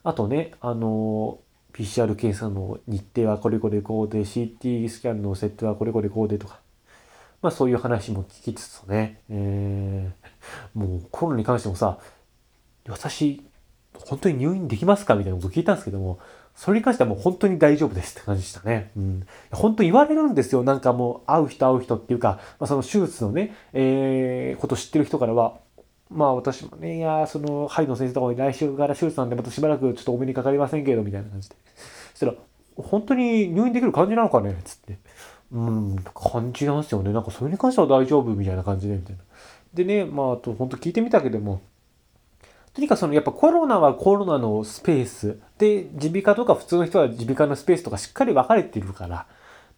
[0.02, 6.60] あとね、あのー、PCR 検査の日程はこれこれこうで、CT スキャンの設定はこれこれこうでとか、
[7.40, 11.98] まあそういう話も聞きつつね、えー、もうコロナに関してもさ、
[12.88, 13.44] 私、
[14.04, 16.18] 本当に入院できますかみたいなこと聞いたんですけども、
[16.54, 18.90] それに関してはもう本当に大丈夫ですって感じでしたね。
[18.96, 19.26] うん。
[19.52, 20.64] 本当言われるんですよ。
[20.64, 25.58] なんかもう会う人会う人っていうか、まあ、その手術のね、えー、こと知ってる人からは、
[26.10, 31.56] まあ私もね、いや、その、肺の先生とかに来週から手術なんでまたしばらくちょっとお目にかかりませんけど、みたいな感じで。
[32.14, 32.34] そしたら、
[32.76, 34.56] 本当に入院できる感じなのかね？
[34.64, 34.98] つって。
[35.52, 37.12] うん、感じなんですよね。
[37.12, 39.22] なんかそれに関しては大丈夫みたいな感じで、みたいな。
[39.74, 41.60] でね、まあ、あと本当聞いてみたけども、
[42.76, 49.26] とにかくそのやっぱコロナはコロナのスペースで耳鼻科とか普通の人は耳鼻科のスペースとかしっかり分かれてるから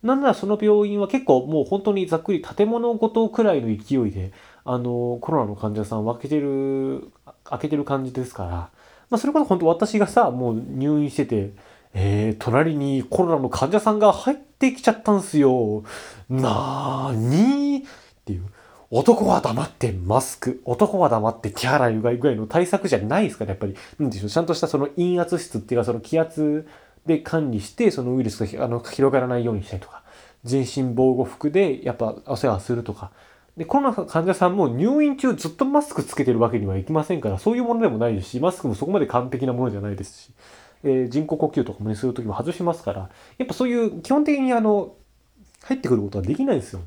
[0.02, 4.32] なんならその病院は結構もう本当にざっくり建物ごとくらいの勢いで
[4.64, 7.12] あのコロナの患者さん分けてる
[7.44, 8.70] 開けてる感じですから、ま
[9.12, 11.52] あ、それこそ本当私がさもう入院してて
[11.94, 15.84] えー、隣にコロナの患者さんが入ってきちゃったんすよ。
[16.28, 17.90] なーにーっ
[18.24, 18.44] ていう。
[18.90, 23.76] 男は黙ってマスク、男は黙って手洗いうがいぐらいの対策じゃないですから、やっぱり。
[23.98, 26.66] なんでしょう、ちゃんとしたその陰圧室っていうか、その気圧
[27.04, 30.02] で管理して、そのウイルスがあの広がらないようにしたりとか、
[30.44, 33.10] 全身防護服でやっぱお世話するとか。
[33.58, 40.30] で、コロナ患者さんも入院中ずっとマスクつけてるわけにはいきませんから、そういうものでもないですし、マスクもそこまで完璧なものじゃないですし、
[40.82, 44.94] えー、人工呼吸とかもね、するときも外しますから、やっぱそういう基本的にあの、
[45.64, 46.86] 入ってくることはできないですよね。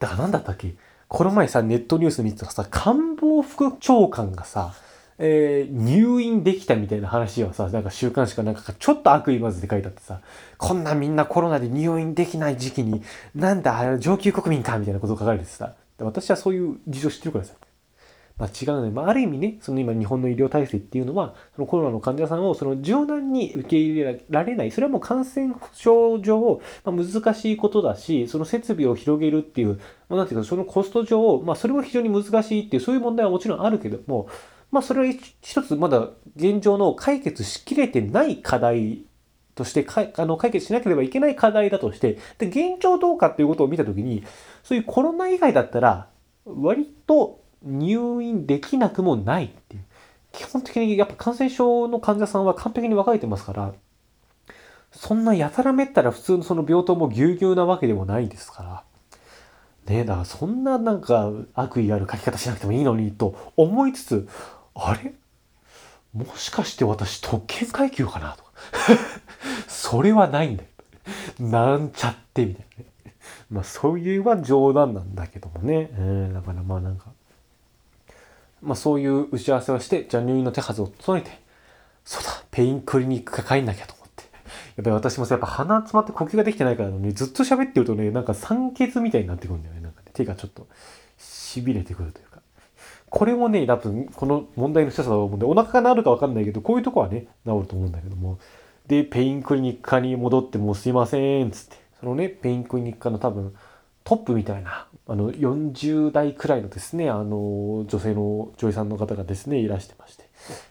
[0.00, 0.74] だから何だったっけ？
[1.12, 4.72] この前さ、ネットニュース見てたらさ、官房副長官がさ、
[5.18, 10.22] えー、入院できたみたいな話をさ、なんか週刊誌かなんかちょっと悪意まずで書いてあってさ、
[10.56, 13.02] こんなみんなコロナで入院できない時期に、
[13.34, 17.52] なんだ、上級国民かみたいなことを書かれてさ、私はそういう事情知ってるからさ、
[18.42, 18.90] まあ、違うね。
[18.90, 24.72] まあ、ある意味ね、その今日本の医療体制っていうのは、そのコロナの患者さんをその柔軟に受け入れられない。
[24.72, 29.78] それはもう感染症上、まあ、難しいことだし、その設備を広げるっていう、
[30.08, 34.28] まあ、なんていうか、そのコスト上、まあ、それも非常に難しいっていう、そういう問題はもちろんあるけども、
[34.72, 39.04] まあ、それは一つまだ現状の解決しきれてない課題
[39.54, 44.24] としてかあの解決しなければいけない課題だとして、で、現状どうかっていうことを見たときに、
[44.64, 46.08] そういうコロナ以外だったら、
[46.44, 49.84] 割と入院できなくもないっていう。
[50.32, 53.74] 基本的にやっぱ感染症の患者さんは完璧に分かれてますから、
[54.90, 58.84] そんなやたらめったら普通のその病棟もぎゅうぎゅうなわけでもないですから。
[59.86, 64.28] ねえ、だからそんななんか悪意ある書き方しなくてもいいのにと思いつつ、
[64.74, 65.14] あれ？
[66.14, 68.52] もしかして私特権階級かなとか。
[69.66, 70.68] それはないんだよ。
[71.40, 73.14] なんちゃってみたいなね。
[73.50, 75.90] まあそういうは冗談なんだけどもね。
[75.92, 77.12] えー、だからまあなんか。
[78.62, 81.30] まあそういう打ち合わせをして、じゃあ入院の手はずを整えて、
[82.04, 84.24] そうだ、ペインクリニックか帰んなきゃと思って。
[84.76, 89.80] やっぱり私もさ、やっぱ鼻詰まって呼吸ができてないからね、ずっと喋ってるとね、なんか酸欠みたいになってくるんだよね。
[89.80, 90.66] なんかね、手がちょっと
[91.18, 92.40] 痺れてくるというか。
[93.10, 98.38] これもね、多分この問題の一つだと思うんで、お腹が治るかわかんないけど、こういうとこはね、治ると思うんだけども。
[98.86, 101.76] で、ペインクリニック科に戻ってもうすいません、つって。
[102.00, 103.54] そのね、ペインクリニック科の多分、
[104.04, 110.28] トップみたいな、あの、40代くらいのですね、あの、女性の女優さんの方がですね、いらしてまして、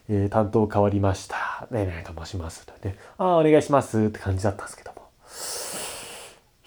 [0.08, 1.68] えー、担当変わりました。
[1.70, 2.66] ねえねえと申します。
[2.66, 5.02] とね、ああ、お願いしますって感じだったんですけども。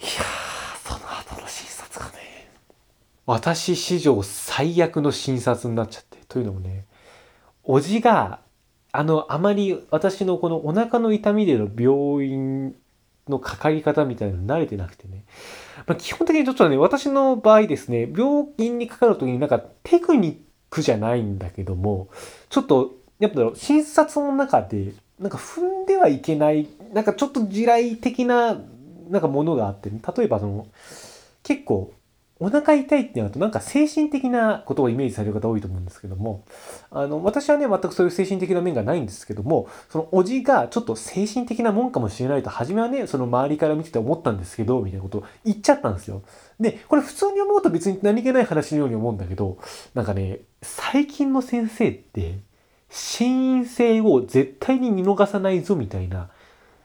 [0.00, 0.10] いや、
[0.84, 2.50] その後の診察がね、
[3.26, 6.16] 私史上最悪の診察になっちゃって。
[6.28, 6.84] というのもね、
[7.64, 8.40] おじが、
[8.92, 12.74] あの、あまり私のこのお腹の痛みでの病院
[13.28, 15.24] のかかり方みたいなの慣れてなくてね。
[15.86, 20.36] まあ、基本的にちょっとね、私の場合ですね、病院にかかるときになんかテクニッ
[20.70, 22.08] クじゃないんだけども、
[22.48, 28.60] ちょっと、やっぱ診察の中で、なんか踏んではいけない、なんかちょっと地雷的な、
[29.08, 30.66] なんかものがあって、ね、例えばその、
[31.42, 31.92] 結構、
[32.38, 36.44] お腹痛いってなるとなんか精神的なことをイメージされる方多いと思うんですけども、
[36.90, 46.22] あの、私はね、全くそういう精神的な面がないんですけども、そのおじがちょっと精神的なもんかもしれないと、初めはね、その周りから見てて思ったんですけど、みたいなことを言っちゃったんですよ。
[46.60, 49.56] で、これ普通に思うと別に何気ない話のように思うんだけど、
[49.94, 52.40] なんかね、最近の先生って、
[52.90, 56.28] 心因性を絶対に見逃さないぞみたいな、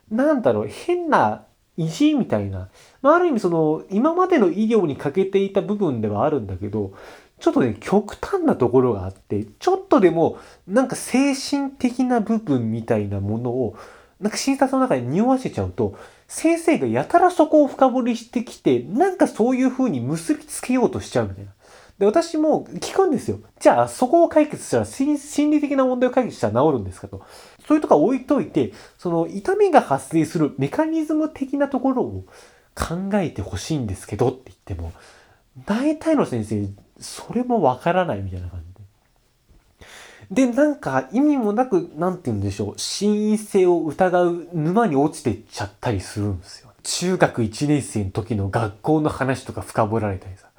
[0.09, 1.43] なんだろう、変な
[1.77, 2.69] 意地みたいな、
[3.01, 6.93] まあ、ある意味その、今までの医療に欠けていた部分ではあるんだけど、
[7.39, 13.75] ちょっとね、極端なところがあって、ちょっとでも、なんか精神的な部分みたいなものを、
[14.19, 15.95] なんか診察の中に匂わせちゃうと、
[16.27, 21.51] 先生がやたらそこを深掘りしてきて、なんかそういう風に結びつけようとしちゃうみたいな。
[21.97, 23.39] で、私も聞くんですよ。
[23.59, 25.17] じゃあ、そこを解決したら、心
[25.49, 27.21] 理的な問題を解決したら治るんですかと。
[27.71, 32.25] そういうとこは置いといて、その痛みが発生するメカニズム的なところを
[32.75, 34.91] 考えてほしいんですけどって言っても、
[35.65, 36.67] 大体の先生、
[36.99, 38.61] それもわからないみたいな感
[40.29, 40.47] じで。
[40.47, 46.73] で、なんか意味もなく、なんて言うんでしょう、真因性を疑う沼に落ちてっちゃったりするんですよ。
[46.83, 50.49] 中学1年生の時の学校の話とか深掘られたりさ。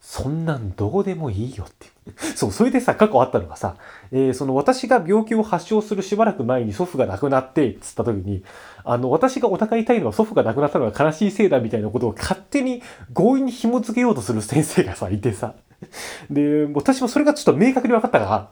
[0.00, 1.93] そんなんどうでもいいよって。
[2.36, 3.76] そう、それでさ、過去あったのがさ、
[4.12, 8.42] えー、その私が病気を発症するしばらく前に祖父が亡くなって、つった時に、
[8.84, 12.82] あの、私がお腹痛いのは祖父が亡くなったのが悲しいせいだみたいなことを勝手に
[13.14, 15.54] 強引に紐付けようとする先生がさ、いてさ。
[16.30, 18.48] で、私もそれがちょっと明確に分かったから、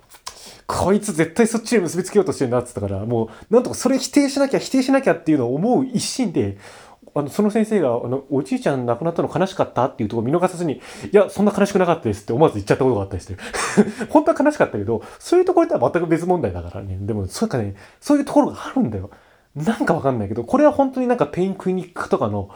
[0.66, 6.56] こいつ絶対そっちに結びつけようとしてるなって言ったから、もう、なんとかそれ否定しなきゃ、否定しなきゃっていうのを思う一心で、
[7.14, 10.80] あの、その先生が、あの、おじいちゃん亡くなったの悲しかったっていうところ見逃さずに、い
[11.12, 13.36] や、そんな悲しくなかったですって思わず言っちゃったことがあったりして。
[14.08, 16.98] 本当は悲しかったけど、そういうところとは全く別問題だからね。
[17.00, 19.10] でも、そうかね、そういうところがあるんだよ。
[19.54, 22.50] なんかわかんないけど、これは本当になんかペインクリニックとかの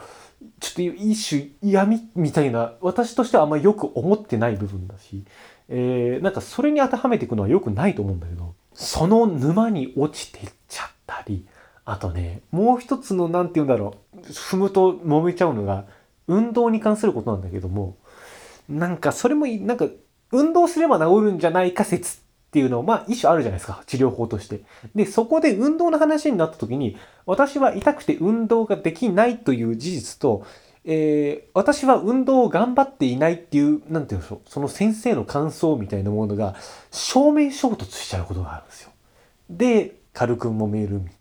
[0.59, 5.23] ちょっと一種嫌味みたいな私としてはあんまりよく思ってない部分だし、
[5.69, 11.45] えー、なんかそれに当てはめていくのはよくないと思うんだけどその沼に落ちていっちゃったり
[11.89, 15.85] あとねもう一つの何て言うんだろう踏むと揉めちゃうのが
[16.27, 17.95] 運動に関することなんだけども
[18.67, 19.87] なんかそれもなんか
[20.33, 22.19] 運動すれば治るんじゃないか説っ
[22.51, 24.59] ていうのまあ一種あるじゃないですか治療法として。
[24.95, 30.45] でそこで運動の話になった時に私は痛くて運動ができないという事実と、
[30.83, 36.55] えー、私は運動を頑張っていないっていう何て言うんでしょうその先生の感想みたいなものが
[36.91, 38.91] 正面衝突しちゃうことがあるんですよ。
[39.49, 41.16] で軽く揉めるみたいな。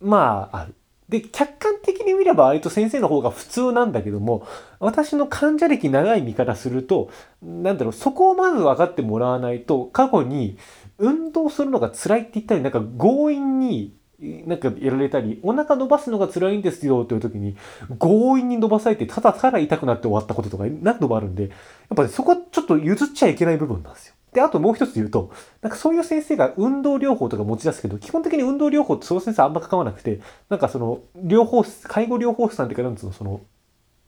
[0.00, 0.74] まあある。
[1.08, 4.46] で、客観的に見れば割と先生の方が普通なんだけども、
[4.78, 7.10] 私の患者歴長い身からすると、
[7.42, 10.56] なんだろう、そこをまず分かってもらわないと、過去に
[10.98, 17.56] 運動するのが辛いって言ったり、なんか強引になんかやられたり、お腹伸ばすのが辛いんですよという時に、
[17.98, 24.14] 強引に伸ばされて、ただただ痛くなって終わったこととか何度もあるんで、やっぱり、そこはちょっと譲っちゃいけない部分なんですよ。
[24.32, 33.40] で、あともう一つ言うと、なんかそういう先生が運動療法とか持ち出すけど、基本的に運動療法ってその先生あんま関わなくて、なんかその、療法士、介護療法士さんっていうか、なんつうの、その、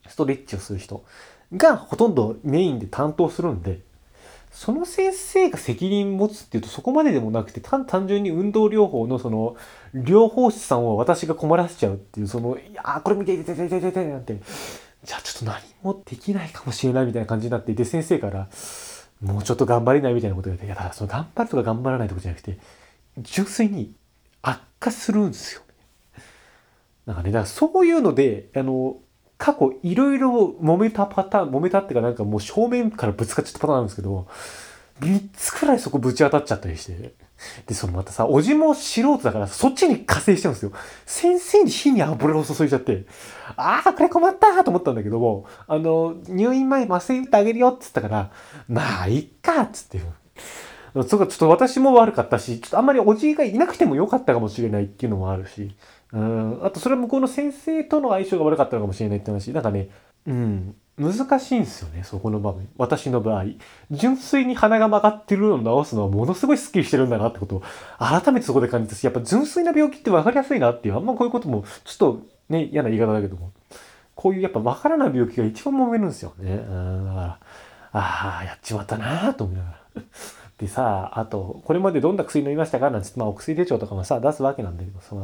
[0.07, 1.05] ストレッチをする人
[1.57, 3.81] がほとんどメインで担当するんで、
[4.53, 9.57] その先生が責任持つっていうとそこまででもなくて、単単純に運動療法のその、
[9.95, 14.39] 療法士さんを私が困らせちゃうっていう、その、いやーこれ見て、いて、いて、いて、いて、なんて、
[15.05, 18.49] じゃあちょっと何もできないかもしれないみたいな感じになっていて、先生から、
[19.23, 22.59] もうちょっと頑張れないみたいなこと言われて、いや、だからその頑張るとか頑張らないとかじゃなくて、
[23.19, 23.95] 純粋に
[24.43, 25.63] 悪化するんですよ。
[27.07, 28.97] なんかね、だからそういうので、あの、
[29.39, 34.29] 過去いろいろ揉めたパターン、揉めたっていうかなんかもう正面からぶつかっちゃったパターンなんですけど、
[35.01, 37.15] 3つくらいそこぶち当たっちゃったりして。
[37.67, 40.73] で、そのまたさ、おじも素人だからそっちに加勢しちゃうんですよ。
[41.07, 43.05] 先生に火に油を注いじゃって、
[43.57, 48.31] ああ、これ困ったと思ったんだけども、あの、入院前麻酔打ってあげるよっつったから、
[48.69, 50.01] まあ、いっかっつって。
[51.09, 55.75] そこちょっと私も悪かったし、ちょっとあんまりおじがいなくてもよかったかもしれないっていうのもあるし、
[56.13, 59.53] うん、あとそれは向こうの先生との相性が悪かったのかもしれないって話。
[59.53, 59.89] なんかね、
[60.27, 62.69] うん、難しいんですよね、そこの場面。
[62.77, 63.45] 私の場合。
[63.91, 67.63] 純粋に鼻が曲がってるのを直すのはものすごいスッキリしてるんだなってことを
[67.99, 73.53] 改めてそこで感じたし、やっぱ純粋な病気って分かりやすいなっていう、あんまこういうことも、ちょっとね、嫌な言い方だけども、
[74.15, 76.53] こういうやっぱ分からない病気が一番揉めるんですよね。
[76.53, 77.39] うん、だから、
[77.93, 80.03] ああ、やっちまったなぁと思いながら。
[80.59, 85.17] でさ、あと、これまでどんな薬飲みましたかなんつって、まあお薬手帳とかもさ、出すわけなんだけどさ、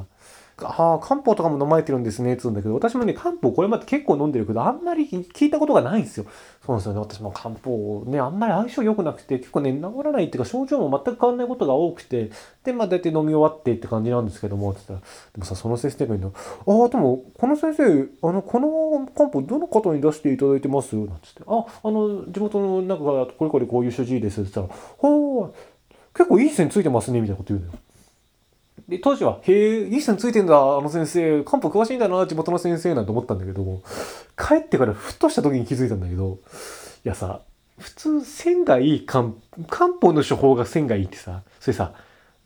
[0.61, 6.27] ああ、漢方とかも飲まれてるんですね、つうんだけど、私もね、漢方これまで結構飲んでるけど、あんまり聞いたことがないんですよ。
[6.65, 7.01] そうなんですよね。
[7.01, 12.31] 私も漢方ね、あんまり相性良くなくて、結構ね、治らないっていうか、症状も全く変わんないことが多くて、
[12.65, 16.33] で、まあ大体飲み終わってって感じなんですけども、って言ったら、でもさ、その先生が言う
[16.67, 20.97] の、ああ、でも、この先生、あの、この漢方どの方に出していただいてます？
[20.97, 25.55] なんつって、あ、あの、地元の中からこれこれこういう主治医ですって言ったら、ほう、
[26.15, 27.79] 結構いい線ついてますね、みたいなこと言うのよ。
[28.89, 33.83] で、当時は、へえ、いい線ついてんだ、あの先生、漢方詳しいんだな、地元の先生なんて思ったんだけども、
[34.37, 36.39] 帰ってからふっとした時に気づいたんだけど、
[37.05, 37.43] いやさ、
[37.79, 39.31] 普通、線がいい漢、
[39.69, 41.93] 漢方の処方が線がいいってさ、それさ、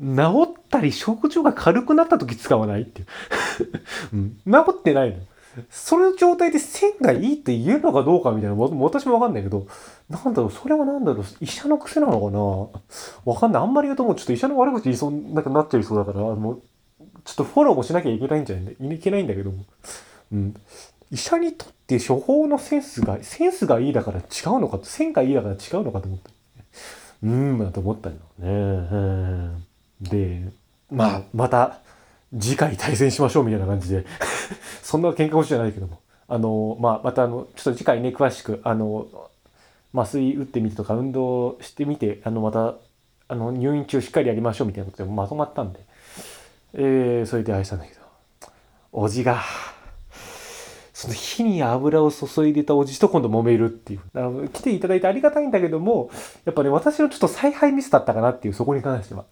[0.01, 3.07] 治ったり症状が軽くなった時使わないっていう。
[4.13, 5.19] うん、治ってないの。
[5.71, 9.67] その状態で線がいいって言えるのかどうかみたいな私もわかんないけど、
[10.09, 13.31] なんだろう、それはなんだろう、医者の癖なのかな？
[13.33, 13.63] わかんない。
[13.63, 16.63] あんまり言うともうちょっと医者の悪口言いそうなんかなっちゃいそうだから、もう、
[17.25, 19.65] ちょっとフォローもしなきゃいけないんじゃないいけないんだけども。
[20.33, 20.55] うん。
[21.11, 24.25] 医者にとって処方のセンスが、センスがいいだから違う
[24.61, 26.31] のか、線がいいだから違うのかと思った。
[27.23, 29.51] うーん、だと思ったんだね。
[30.01, 30.51] で、
[30.91, 31.82] まあ、また、
[32.39, 34.07] 次回対戦しましょうみたいな感じで
[34.83, 36.01] そんな喧嘩腰じゃないけども。
[36.29, 39.07] あの、まあ、またあの、ちょっと次回ね、詳しく、あの、
[39.95, 42.77] 麻酔打ってみてとか、運動してみて、あの、また、
[43.29, 45.81] あの、入院中しっかりやりましょうみたいなことでまとまったんで、
[46.73, 48.01] えー、それで愛したんだけど、
[48.93, 49.43] おじが、
[50.95, 54.01] その火に油を注いでたおじと今度揉めるっていう。
[54.15, 56.11] あの来ていただいてありがたいんだけども、
[56.47, 59.27] やっぱね、私のちょっと采配ミスだったかなっていう、そこに関しては。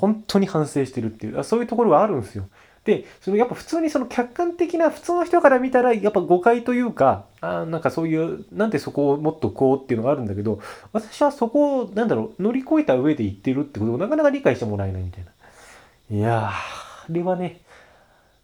[0.00, 2.48] 本当に反省してるっていう、そういうところがあるんですよ。
[2.84, 10.60] で、そのやっぱ普通にその客観的な普通の人から見たら、やっぱ誤解というか、あなんかそういう、なんでそこをもっとこうっていうのがあるんだけど、
[10.92, 15.30] 私はそこを、なんだろう、乗り越えた上で言ってるってことをなかなか理解してもらえないみたいな。
[16.16, 17.60] いやー、あれはね、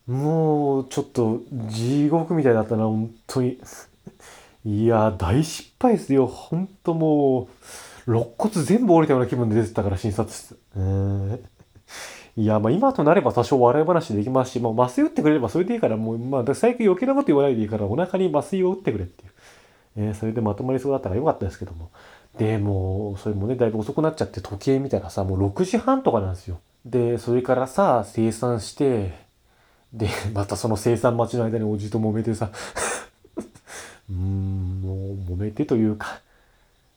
[0.06, 3.58] もうちょっと地獄みたいだったな、本当に。
[4.66, 6.26] いやー、大失敗ですよ。
[6.26, 7.48] 本当も
[8.06, 10.58] う、肋骨全部折れたような気分で出てたから、診察室。
[10.76, 11.40] うん。
[12.36, 19.30] いや、まあ今となれば多少笑い話できますし、まあ麻酔打ってくれればそれでいいから、もう、まあ最近余計なこと言わないでいいから、お腹に麻酔を打ってくれっていう。
[19.98, 21.90] えー、それでまとまりそうだったらよかったですけども。
[22.38, 26.60] で、も、それもね、だいぶ遅くなっちゃって時計見たらさ、もう6時半とかなんですよ。
[26.84, 29.14] で、それからさ、生産して、
[29.92, 32.50] で、またその生産待ちの間におじと揉めてさ
[34.10, 36.20] うーん、もう揉めてというか、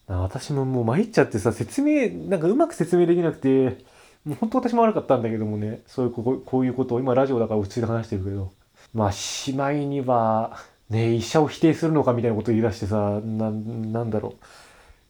[0.07, 3.77] 私ももう参っちゃってさ、説明、なんかうまく説明できなくて、
[4.25, 8.51] もう本当私も悪かったんだけどもね、そういうこうこういうことを、今ラジオだから普通で話してるけど、
[8.93, 10.57] まあ、しまいには、
[10.89, 14.45] ね、医者を否定するのかみたいなことを言い出してさ、な、なんだろう。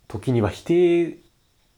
[0.07, 1.17] 時には否定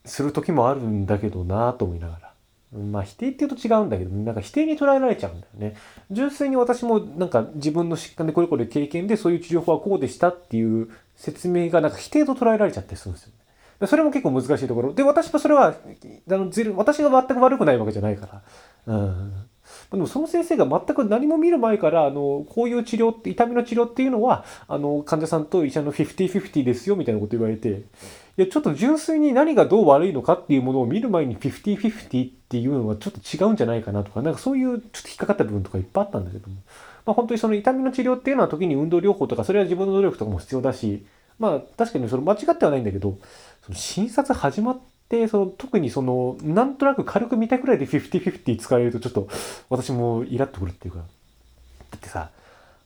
[0.06, 2.32] する時もあるんだけどなと思いながら。
[2.74, 5.76] まあ否定って言うと違うんだけど、なんか否定に捉えられちゃうんだよね。
[6.10, 13.34] 純粋に私もなんか自分の疾患でこれこれ経験でそういう治療法はこうでしたっていう説明がなんか否定と捉えられちゃったりするんですよ。
[13.88, 14.94] それも結構難しいところ。
[14.94, 15.74] で、私もそれは、あ
[16.28, 18.42] の、私が全く悪くないわけじゃないか
[18.88, 18.94] ら。
[18.94, 19.34] うん。
[19.92, 27.84] でもその先生が全く何も見る前からあのこういう治療って痛みの治療っていうのはあの患者さんと医者の50-50ですよみたいなこと言われてい
[28.38, 36.56] やちょっと純粋に何がどう悪いのかっていうものを見る前に50-50っていうのはちょっと違うんじゃないかなとかなんかそういうちょっと引っかかった部分とかいっぱいあったんだけども、
[37.06, 41.06] まあ、本当にその痛みの治療っていうのは時に運動療法とかそれは自分の努力とかも必要だし
[41.38, 43.18] まあ確かにそれ間違ってはないんだけど
[43.74, 49.28] 診察始まって、その特にその、なんとなく軽く見たくらいで50-50使えるとちょっと
[49.70, 51.00] 私もイラッとくるっていうか。
[51.00, 51.06] だ
[51.98, 52.30] ってさ、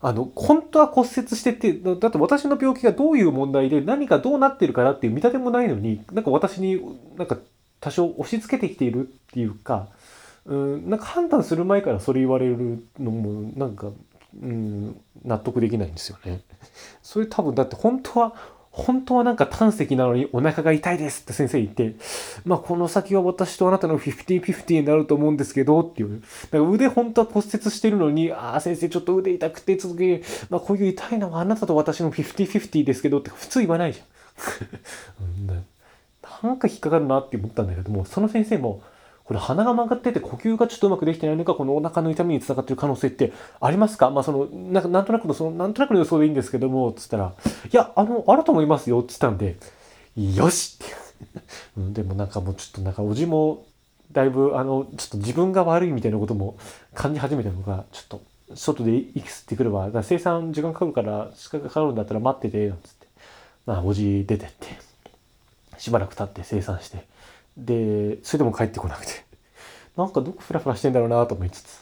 [0.02, 6.82] あの、本当は骨折してて、だって私の病気がどういう問題で何かどうなってるかなっていう見立てもないのに、なんか私に
[7.18, 7.38] なんか
[7.80, 9.88] 多少押し付けてきているっていうか、
[10.46, 13.88] うん、なんか判断する前からそれ言われるのも、なんか、
[14.42, 16.42] うん、納得できないんですよね。
[17.02, 18.36] それ多分だって本当は
[18.76, 21.96] 本当はなんか胆石なのにお腹が痛いですって先生言って、
[22.44, 26.22] まあこの先は私とあなたの50-50になると思うんですけどっていう。
[26.52, 34.04] だから腕本当は骨折してるのに、ああ先生ちょっと腕痛くて続け、まあこういう痛いのはあなたと私の50-50ですけどって普通言わないじゃ
[35.24, 35.66] ん。
[36.44, 38.82] なんか引っかかるなって思ったんだけども、その先生も、
[39.26, 44.12] これ鼻が曲がってて呼吸がちょっとうまくできてないのか、このお腹の痛みにつながってる可能性ってありますか？
[44.12, 47.34] まあその、なんなんとなくの、その、なんとなくの予想でいいんですけども、つったら、
[47.72, 49.58] いや、あの、あると思いますよ、つったんで、
[50.16, 50.94] よしって。
[51.78, 53.66] うん、でもなんかもうちょっとなんかおじも、
[54.12, 56.56] だいぶあの、ちょっと自分が悪いみたいなことも
[56.94, 58.22] 感じ始めたのが、ちょっと、
[58.54, 63.08] 外で息吸ってくれば、だ生産時間かかるから、時間かかるんだったら待ってて、なんつって。
[63.66, 64.68] まあ、おじ出てって、
[65.80, 67.08] しばらく経って生産して、
[67.58, 69.26] で、それでも帰ってこなくて、
[69.98, 71.80] なんかどこフラフラしてんだろうなと思いつつ、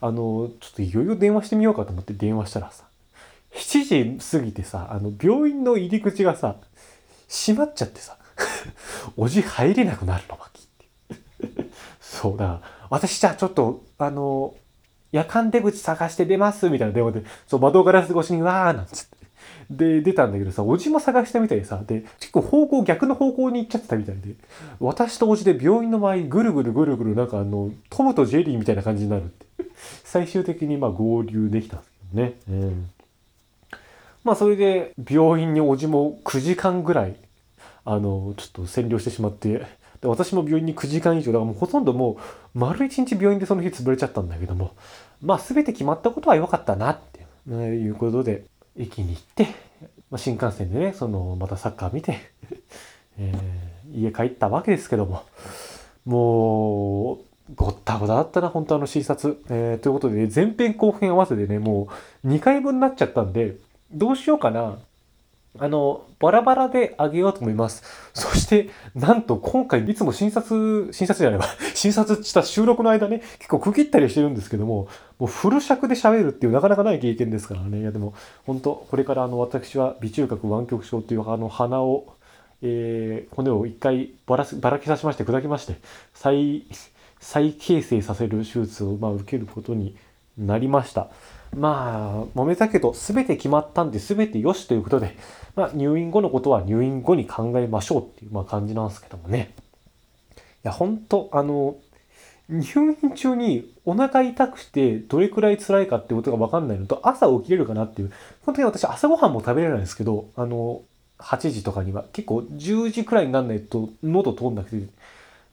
[0.00, 2.84] あの、ちょっといよいよ電話してみようかと思って電話したらさ、
[3.52, 6.56] 7時過ぎてさ、あの、病院の入り口がさ、
[7.28, 8.18] 閉まっちゃってさ、
[9.16, 11.70] おじ入れなくなるの、巻って。
[12.00, 14.54] そうだ、私じゃあちょっと、あの、
[15.12, 19.21] 夜間出口探して出ますみたいな電話で、そう、窓ガラス越しにわーなんつって。
[19.70, 24.34] で、出たんだけどさ、おじも探したみたいでさ、で、結構方向、逆の方向に行っちゃってたみたいで、
[24.80, 29.46] 私とおじで病院の前ぐるぐるぐるぐる、なんかあの、トムとジェリーみたいな感じになるって。
[30.04, 32.34] 最終的にまあ合流できたんですけどね。
[32.48, 32.90] うん。
[34.24, 37.16] まあそれで、病院におじも9時間ぐらい、
[37.84, 39.66] あの、ちょっと占領してしまって、
[40.00, 42.18] で私も病院に9時間以上、だからもうほとんども
[42.54, 44.74] う、丸1日病院でその日潰れちゃったんだけども、
[45.20, 48.44] まあ全て決まったことは良かったなって、いうことで、
[48.76, 49.46] 駅に行って、
[50.10, 52.18] まあ、新幹線でね、その、またサッカー見て
[53.18, 55.22] えー、家帰ったわけですけども、
[56.04, 57.18] もう、
[57.54, 59.42] ごったごただったな、本当あの診察。
[59.50, 61.88] えー、ということで、ね、前編後編合わせてね、も
[62.24, 63.56] う2回分になっちゃったんで、
[63.92, 64.78] どうしようかな。
[65.58, 67.82] あの、バラバラであげようと思います。
[68.14, 71.44] そして、なんと今回、いつも診察、診察じゃないわ、
[71.74, 74.88] 診察した収録の間ね、結構区切ったりしてるんですけども、
[75.18, 77.80] もうフル尺で喋るっていうなかなかない経験ですからね。
[77.80, 78.14] いやでも、
[78.46, 82.14] 本当これからあの、私は微中核湾曲症というあの鼻を、
[82.62, 85.76] えー、骨を一回ばらばらけさしまして砕きまして、
[86.14, 86.64] 再、
[87.20, 89.96] 再形成させる手術を、まあ、受けることに
[90.38, 91.10] なりました。
[91.56, 95.16] まあ、揉めたけど、すべて決まったんで、すべてよしということで、
[95.54, 99.54] まあ、入院後のことは入院後に考えましょうっていう、まあ、感じなんですけどもね。
[100.36, 101.76] いや、ほんと、あの、
[102.48, 108.12] 入院中にお腹痛くてどれくらい辛いかってことが分かんないのと、朝起きれるかなっていう。
[108.44, 110.82] 本当に私朝ごはんも食べれないんですけど、あの、
[111.18, 114.88] 8時とかには結構10時くらいになんないと喉通んなくて、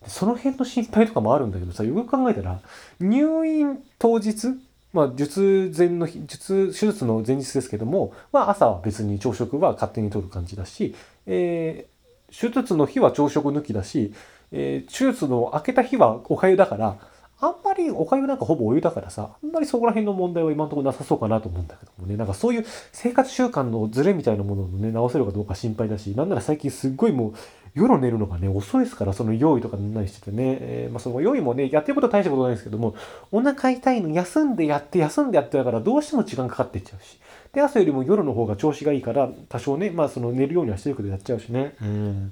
[0.08, 2.60] その辺の心配とかもあるんだけどさ、よく考えたら、
[3.00, 4.48] 入院当日、
[4.94, 10.96] まあ、術前の日、術、手術の前日ですけども、まあ、朝は別に朝食は勝手に取る感じだし、
[11.28, 14.14] えー、手術の日は朝食抜きだし、
[14.52, 16.98] えー、手術の明けた日はお粥だから、
[17.42, 27.34] あんまりお粥なんかほぼお湯だからさ、あんまりそこら辺の問題は今のところなさそうかなと思うんだけどもね、なんかそういう生活習慣のズレみたいなものをね、直せるかどうか心配だし、なんなら最近すっごいもう
[27.74, 32.96] 夜寝るのがね、遅いですから、その用意とか寝ないしててね、えー、まあその用意もね、やってることは大したことないんですけども、
[33.32, 37.20] お腹痛いの休んでやって、休んでやってだからどうしても時間かかっていっちゃうし、
[37.54, 41.76] で、朝よりも夜の方が調子がいいから、多少ね、まあその寝るようにはしてるけどやっちゃうしね。
[41.82, 42.32] うん。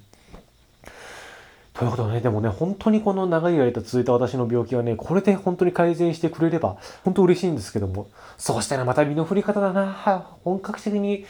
[1.77, 10.25] ということでね、でもね、本当にこの長い間続いた私の病気はね、これで本当に改善してくれれば、本当嬉しいんですけども、そうしたらまた身の振り方だな。
[10.43, 11.25] 本格的に、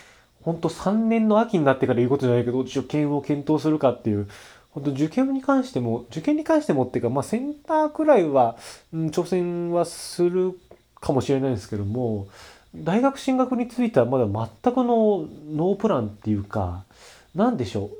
[0.47, 4.29] 本当3年の秋になってから言うことじゃないけど、受験を検討するかっていう、
[4.69, 8.55] 本当受験に関しても、受験に関してもっていうか、まあセンターくらいは、
[8.93, 10.57] うん、挑戦はする
[11.01, 12.29] かもしれないですけども、
[12.73, 16.85] 大学進学についてはまだ全くのノープランっていうか、
[17.35, 17.91] なんでしょ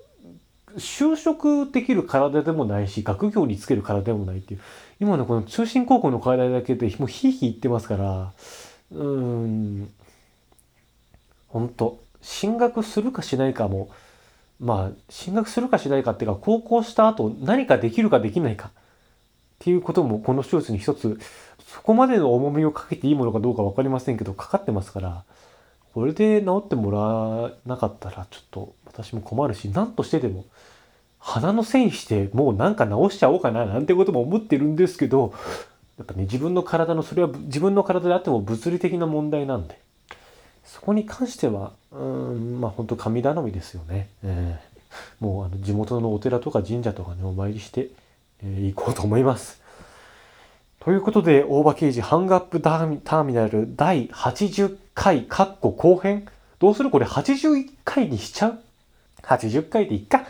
[0.73, 0.77] う。
[0.77, 4.61] 就職できる体でもないし、学業につける体でもないっていう、
[5.01, 8.31] 今のこの中心高校の課題だけでもうひいひい言ってますから、
[8.93, 9.91] うーん、
[11.49, 13.89] 本当進学するかしないかも、
[14.59, 18.67] まあ、進学するかしないかっていうか、高校した後何かできるかできないか。
[18.67, 18.71] っ
[19.59, 21.17] ていうこともこの手術に一つ、
[21.65, 25.23] そこまでの重みをかけていいものかどうか分かりませんけど、かかってますから、
[25.93, 30.45] これで治ってもらわなかったらちょっと私も困るし、何としてでも
[31.19, 35.33] 鼻のせいにしてもうなんか直しちゃおうかななんてことも思ってるんですけど、
[35.97, 39.79] やっぱね、自分の体の、それは自分の体であっても物理的な問題なんで、
[40.67, 44.09] そこに関しては、うん、まあ本当神頼みですよね。
[44.23, 47.89] えー、もうあの地元のお寺とか神社とかに、お参りして、
[48.43, 49.61] えー、行こうと思います。
[50.81, 56.27] ということで、大場刑事ハングアップターミナル第80回、括弧後編。
[56.59, 56.91] どうする？
[56.91, 58.59] これ81回にしちゃう？
[59.27, 60.25] ?80 回でいっか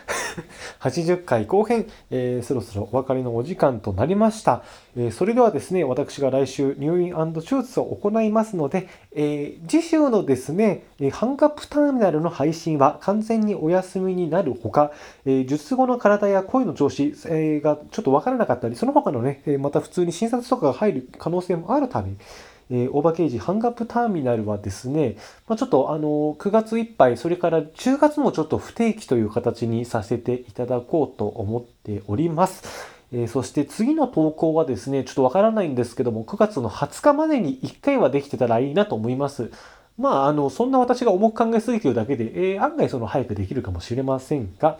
[0.79, 4.63] 80回後編、えー、そろそろお別れのお時間となりました、
[4.95, 14.91] えー、それではですね、私が来週入院手術を行いますので、えー、次週のですね、ハンカップターミナルの配信は完全にお休みになるほか、
[15.25, 22.15] え術後の体や声の調子、えがちょっとわからなかったり、その他のね、また普通に診察とかが入る可能性もあるため、
[22.69, 32.97] えー、大場刑事ハンガップターミナルはですね、まあ、ちょっとあの9月いっぱい、それから10月もちょっと不定期という形にさせていただこうと思っております。
[33.13, 39.51] えー、そして次の投稿はですね、ちょっとわからないんですけども、9月の20日までに1回はできてたらいいなと思います。
[39.97, 44.77] まあ、あの、そんな私が重く考えすぎてるだけで、えー、案外その早くできるかもしれませんが、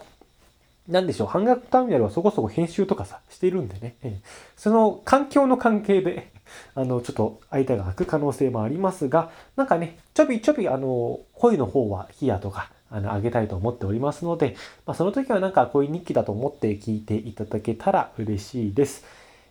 [0.88, 4.20] なんでしょう、半額ターミナルはそこそこ編集とかさ、しているんでね、
[4.56, 6.32] その環境の関係で
[6.74, 19.04] あの、ちょっと間が空く可能性もありますが、なんかね、ちょびちょび、あの、声の方はヒアとか、あの、あげたいと思っておりますので、まあ、その時はなんか恋日記だと思って聞いていただけたら嬉しいです。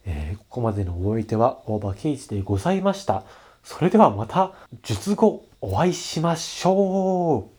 [0.05, 3.23] えー、ここまでのお相手は大場圭一でございました。
[3.63, 7.56] それではまた術後お会いしましょう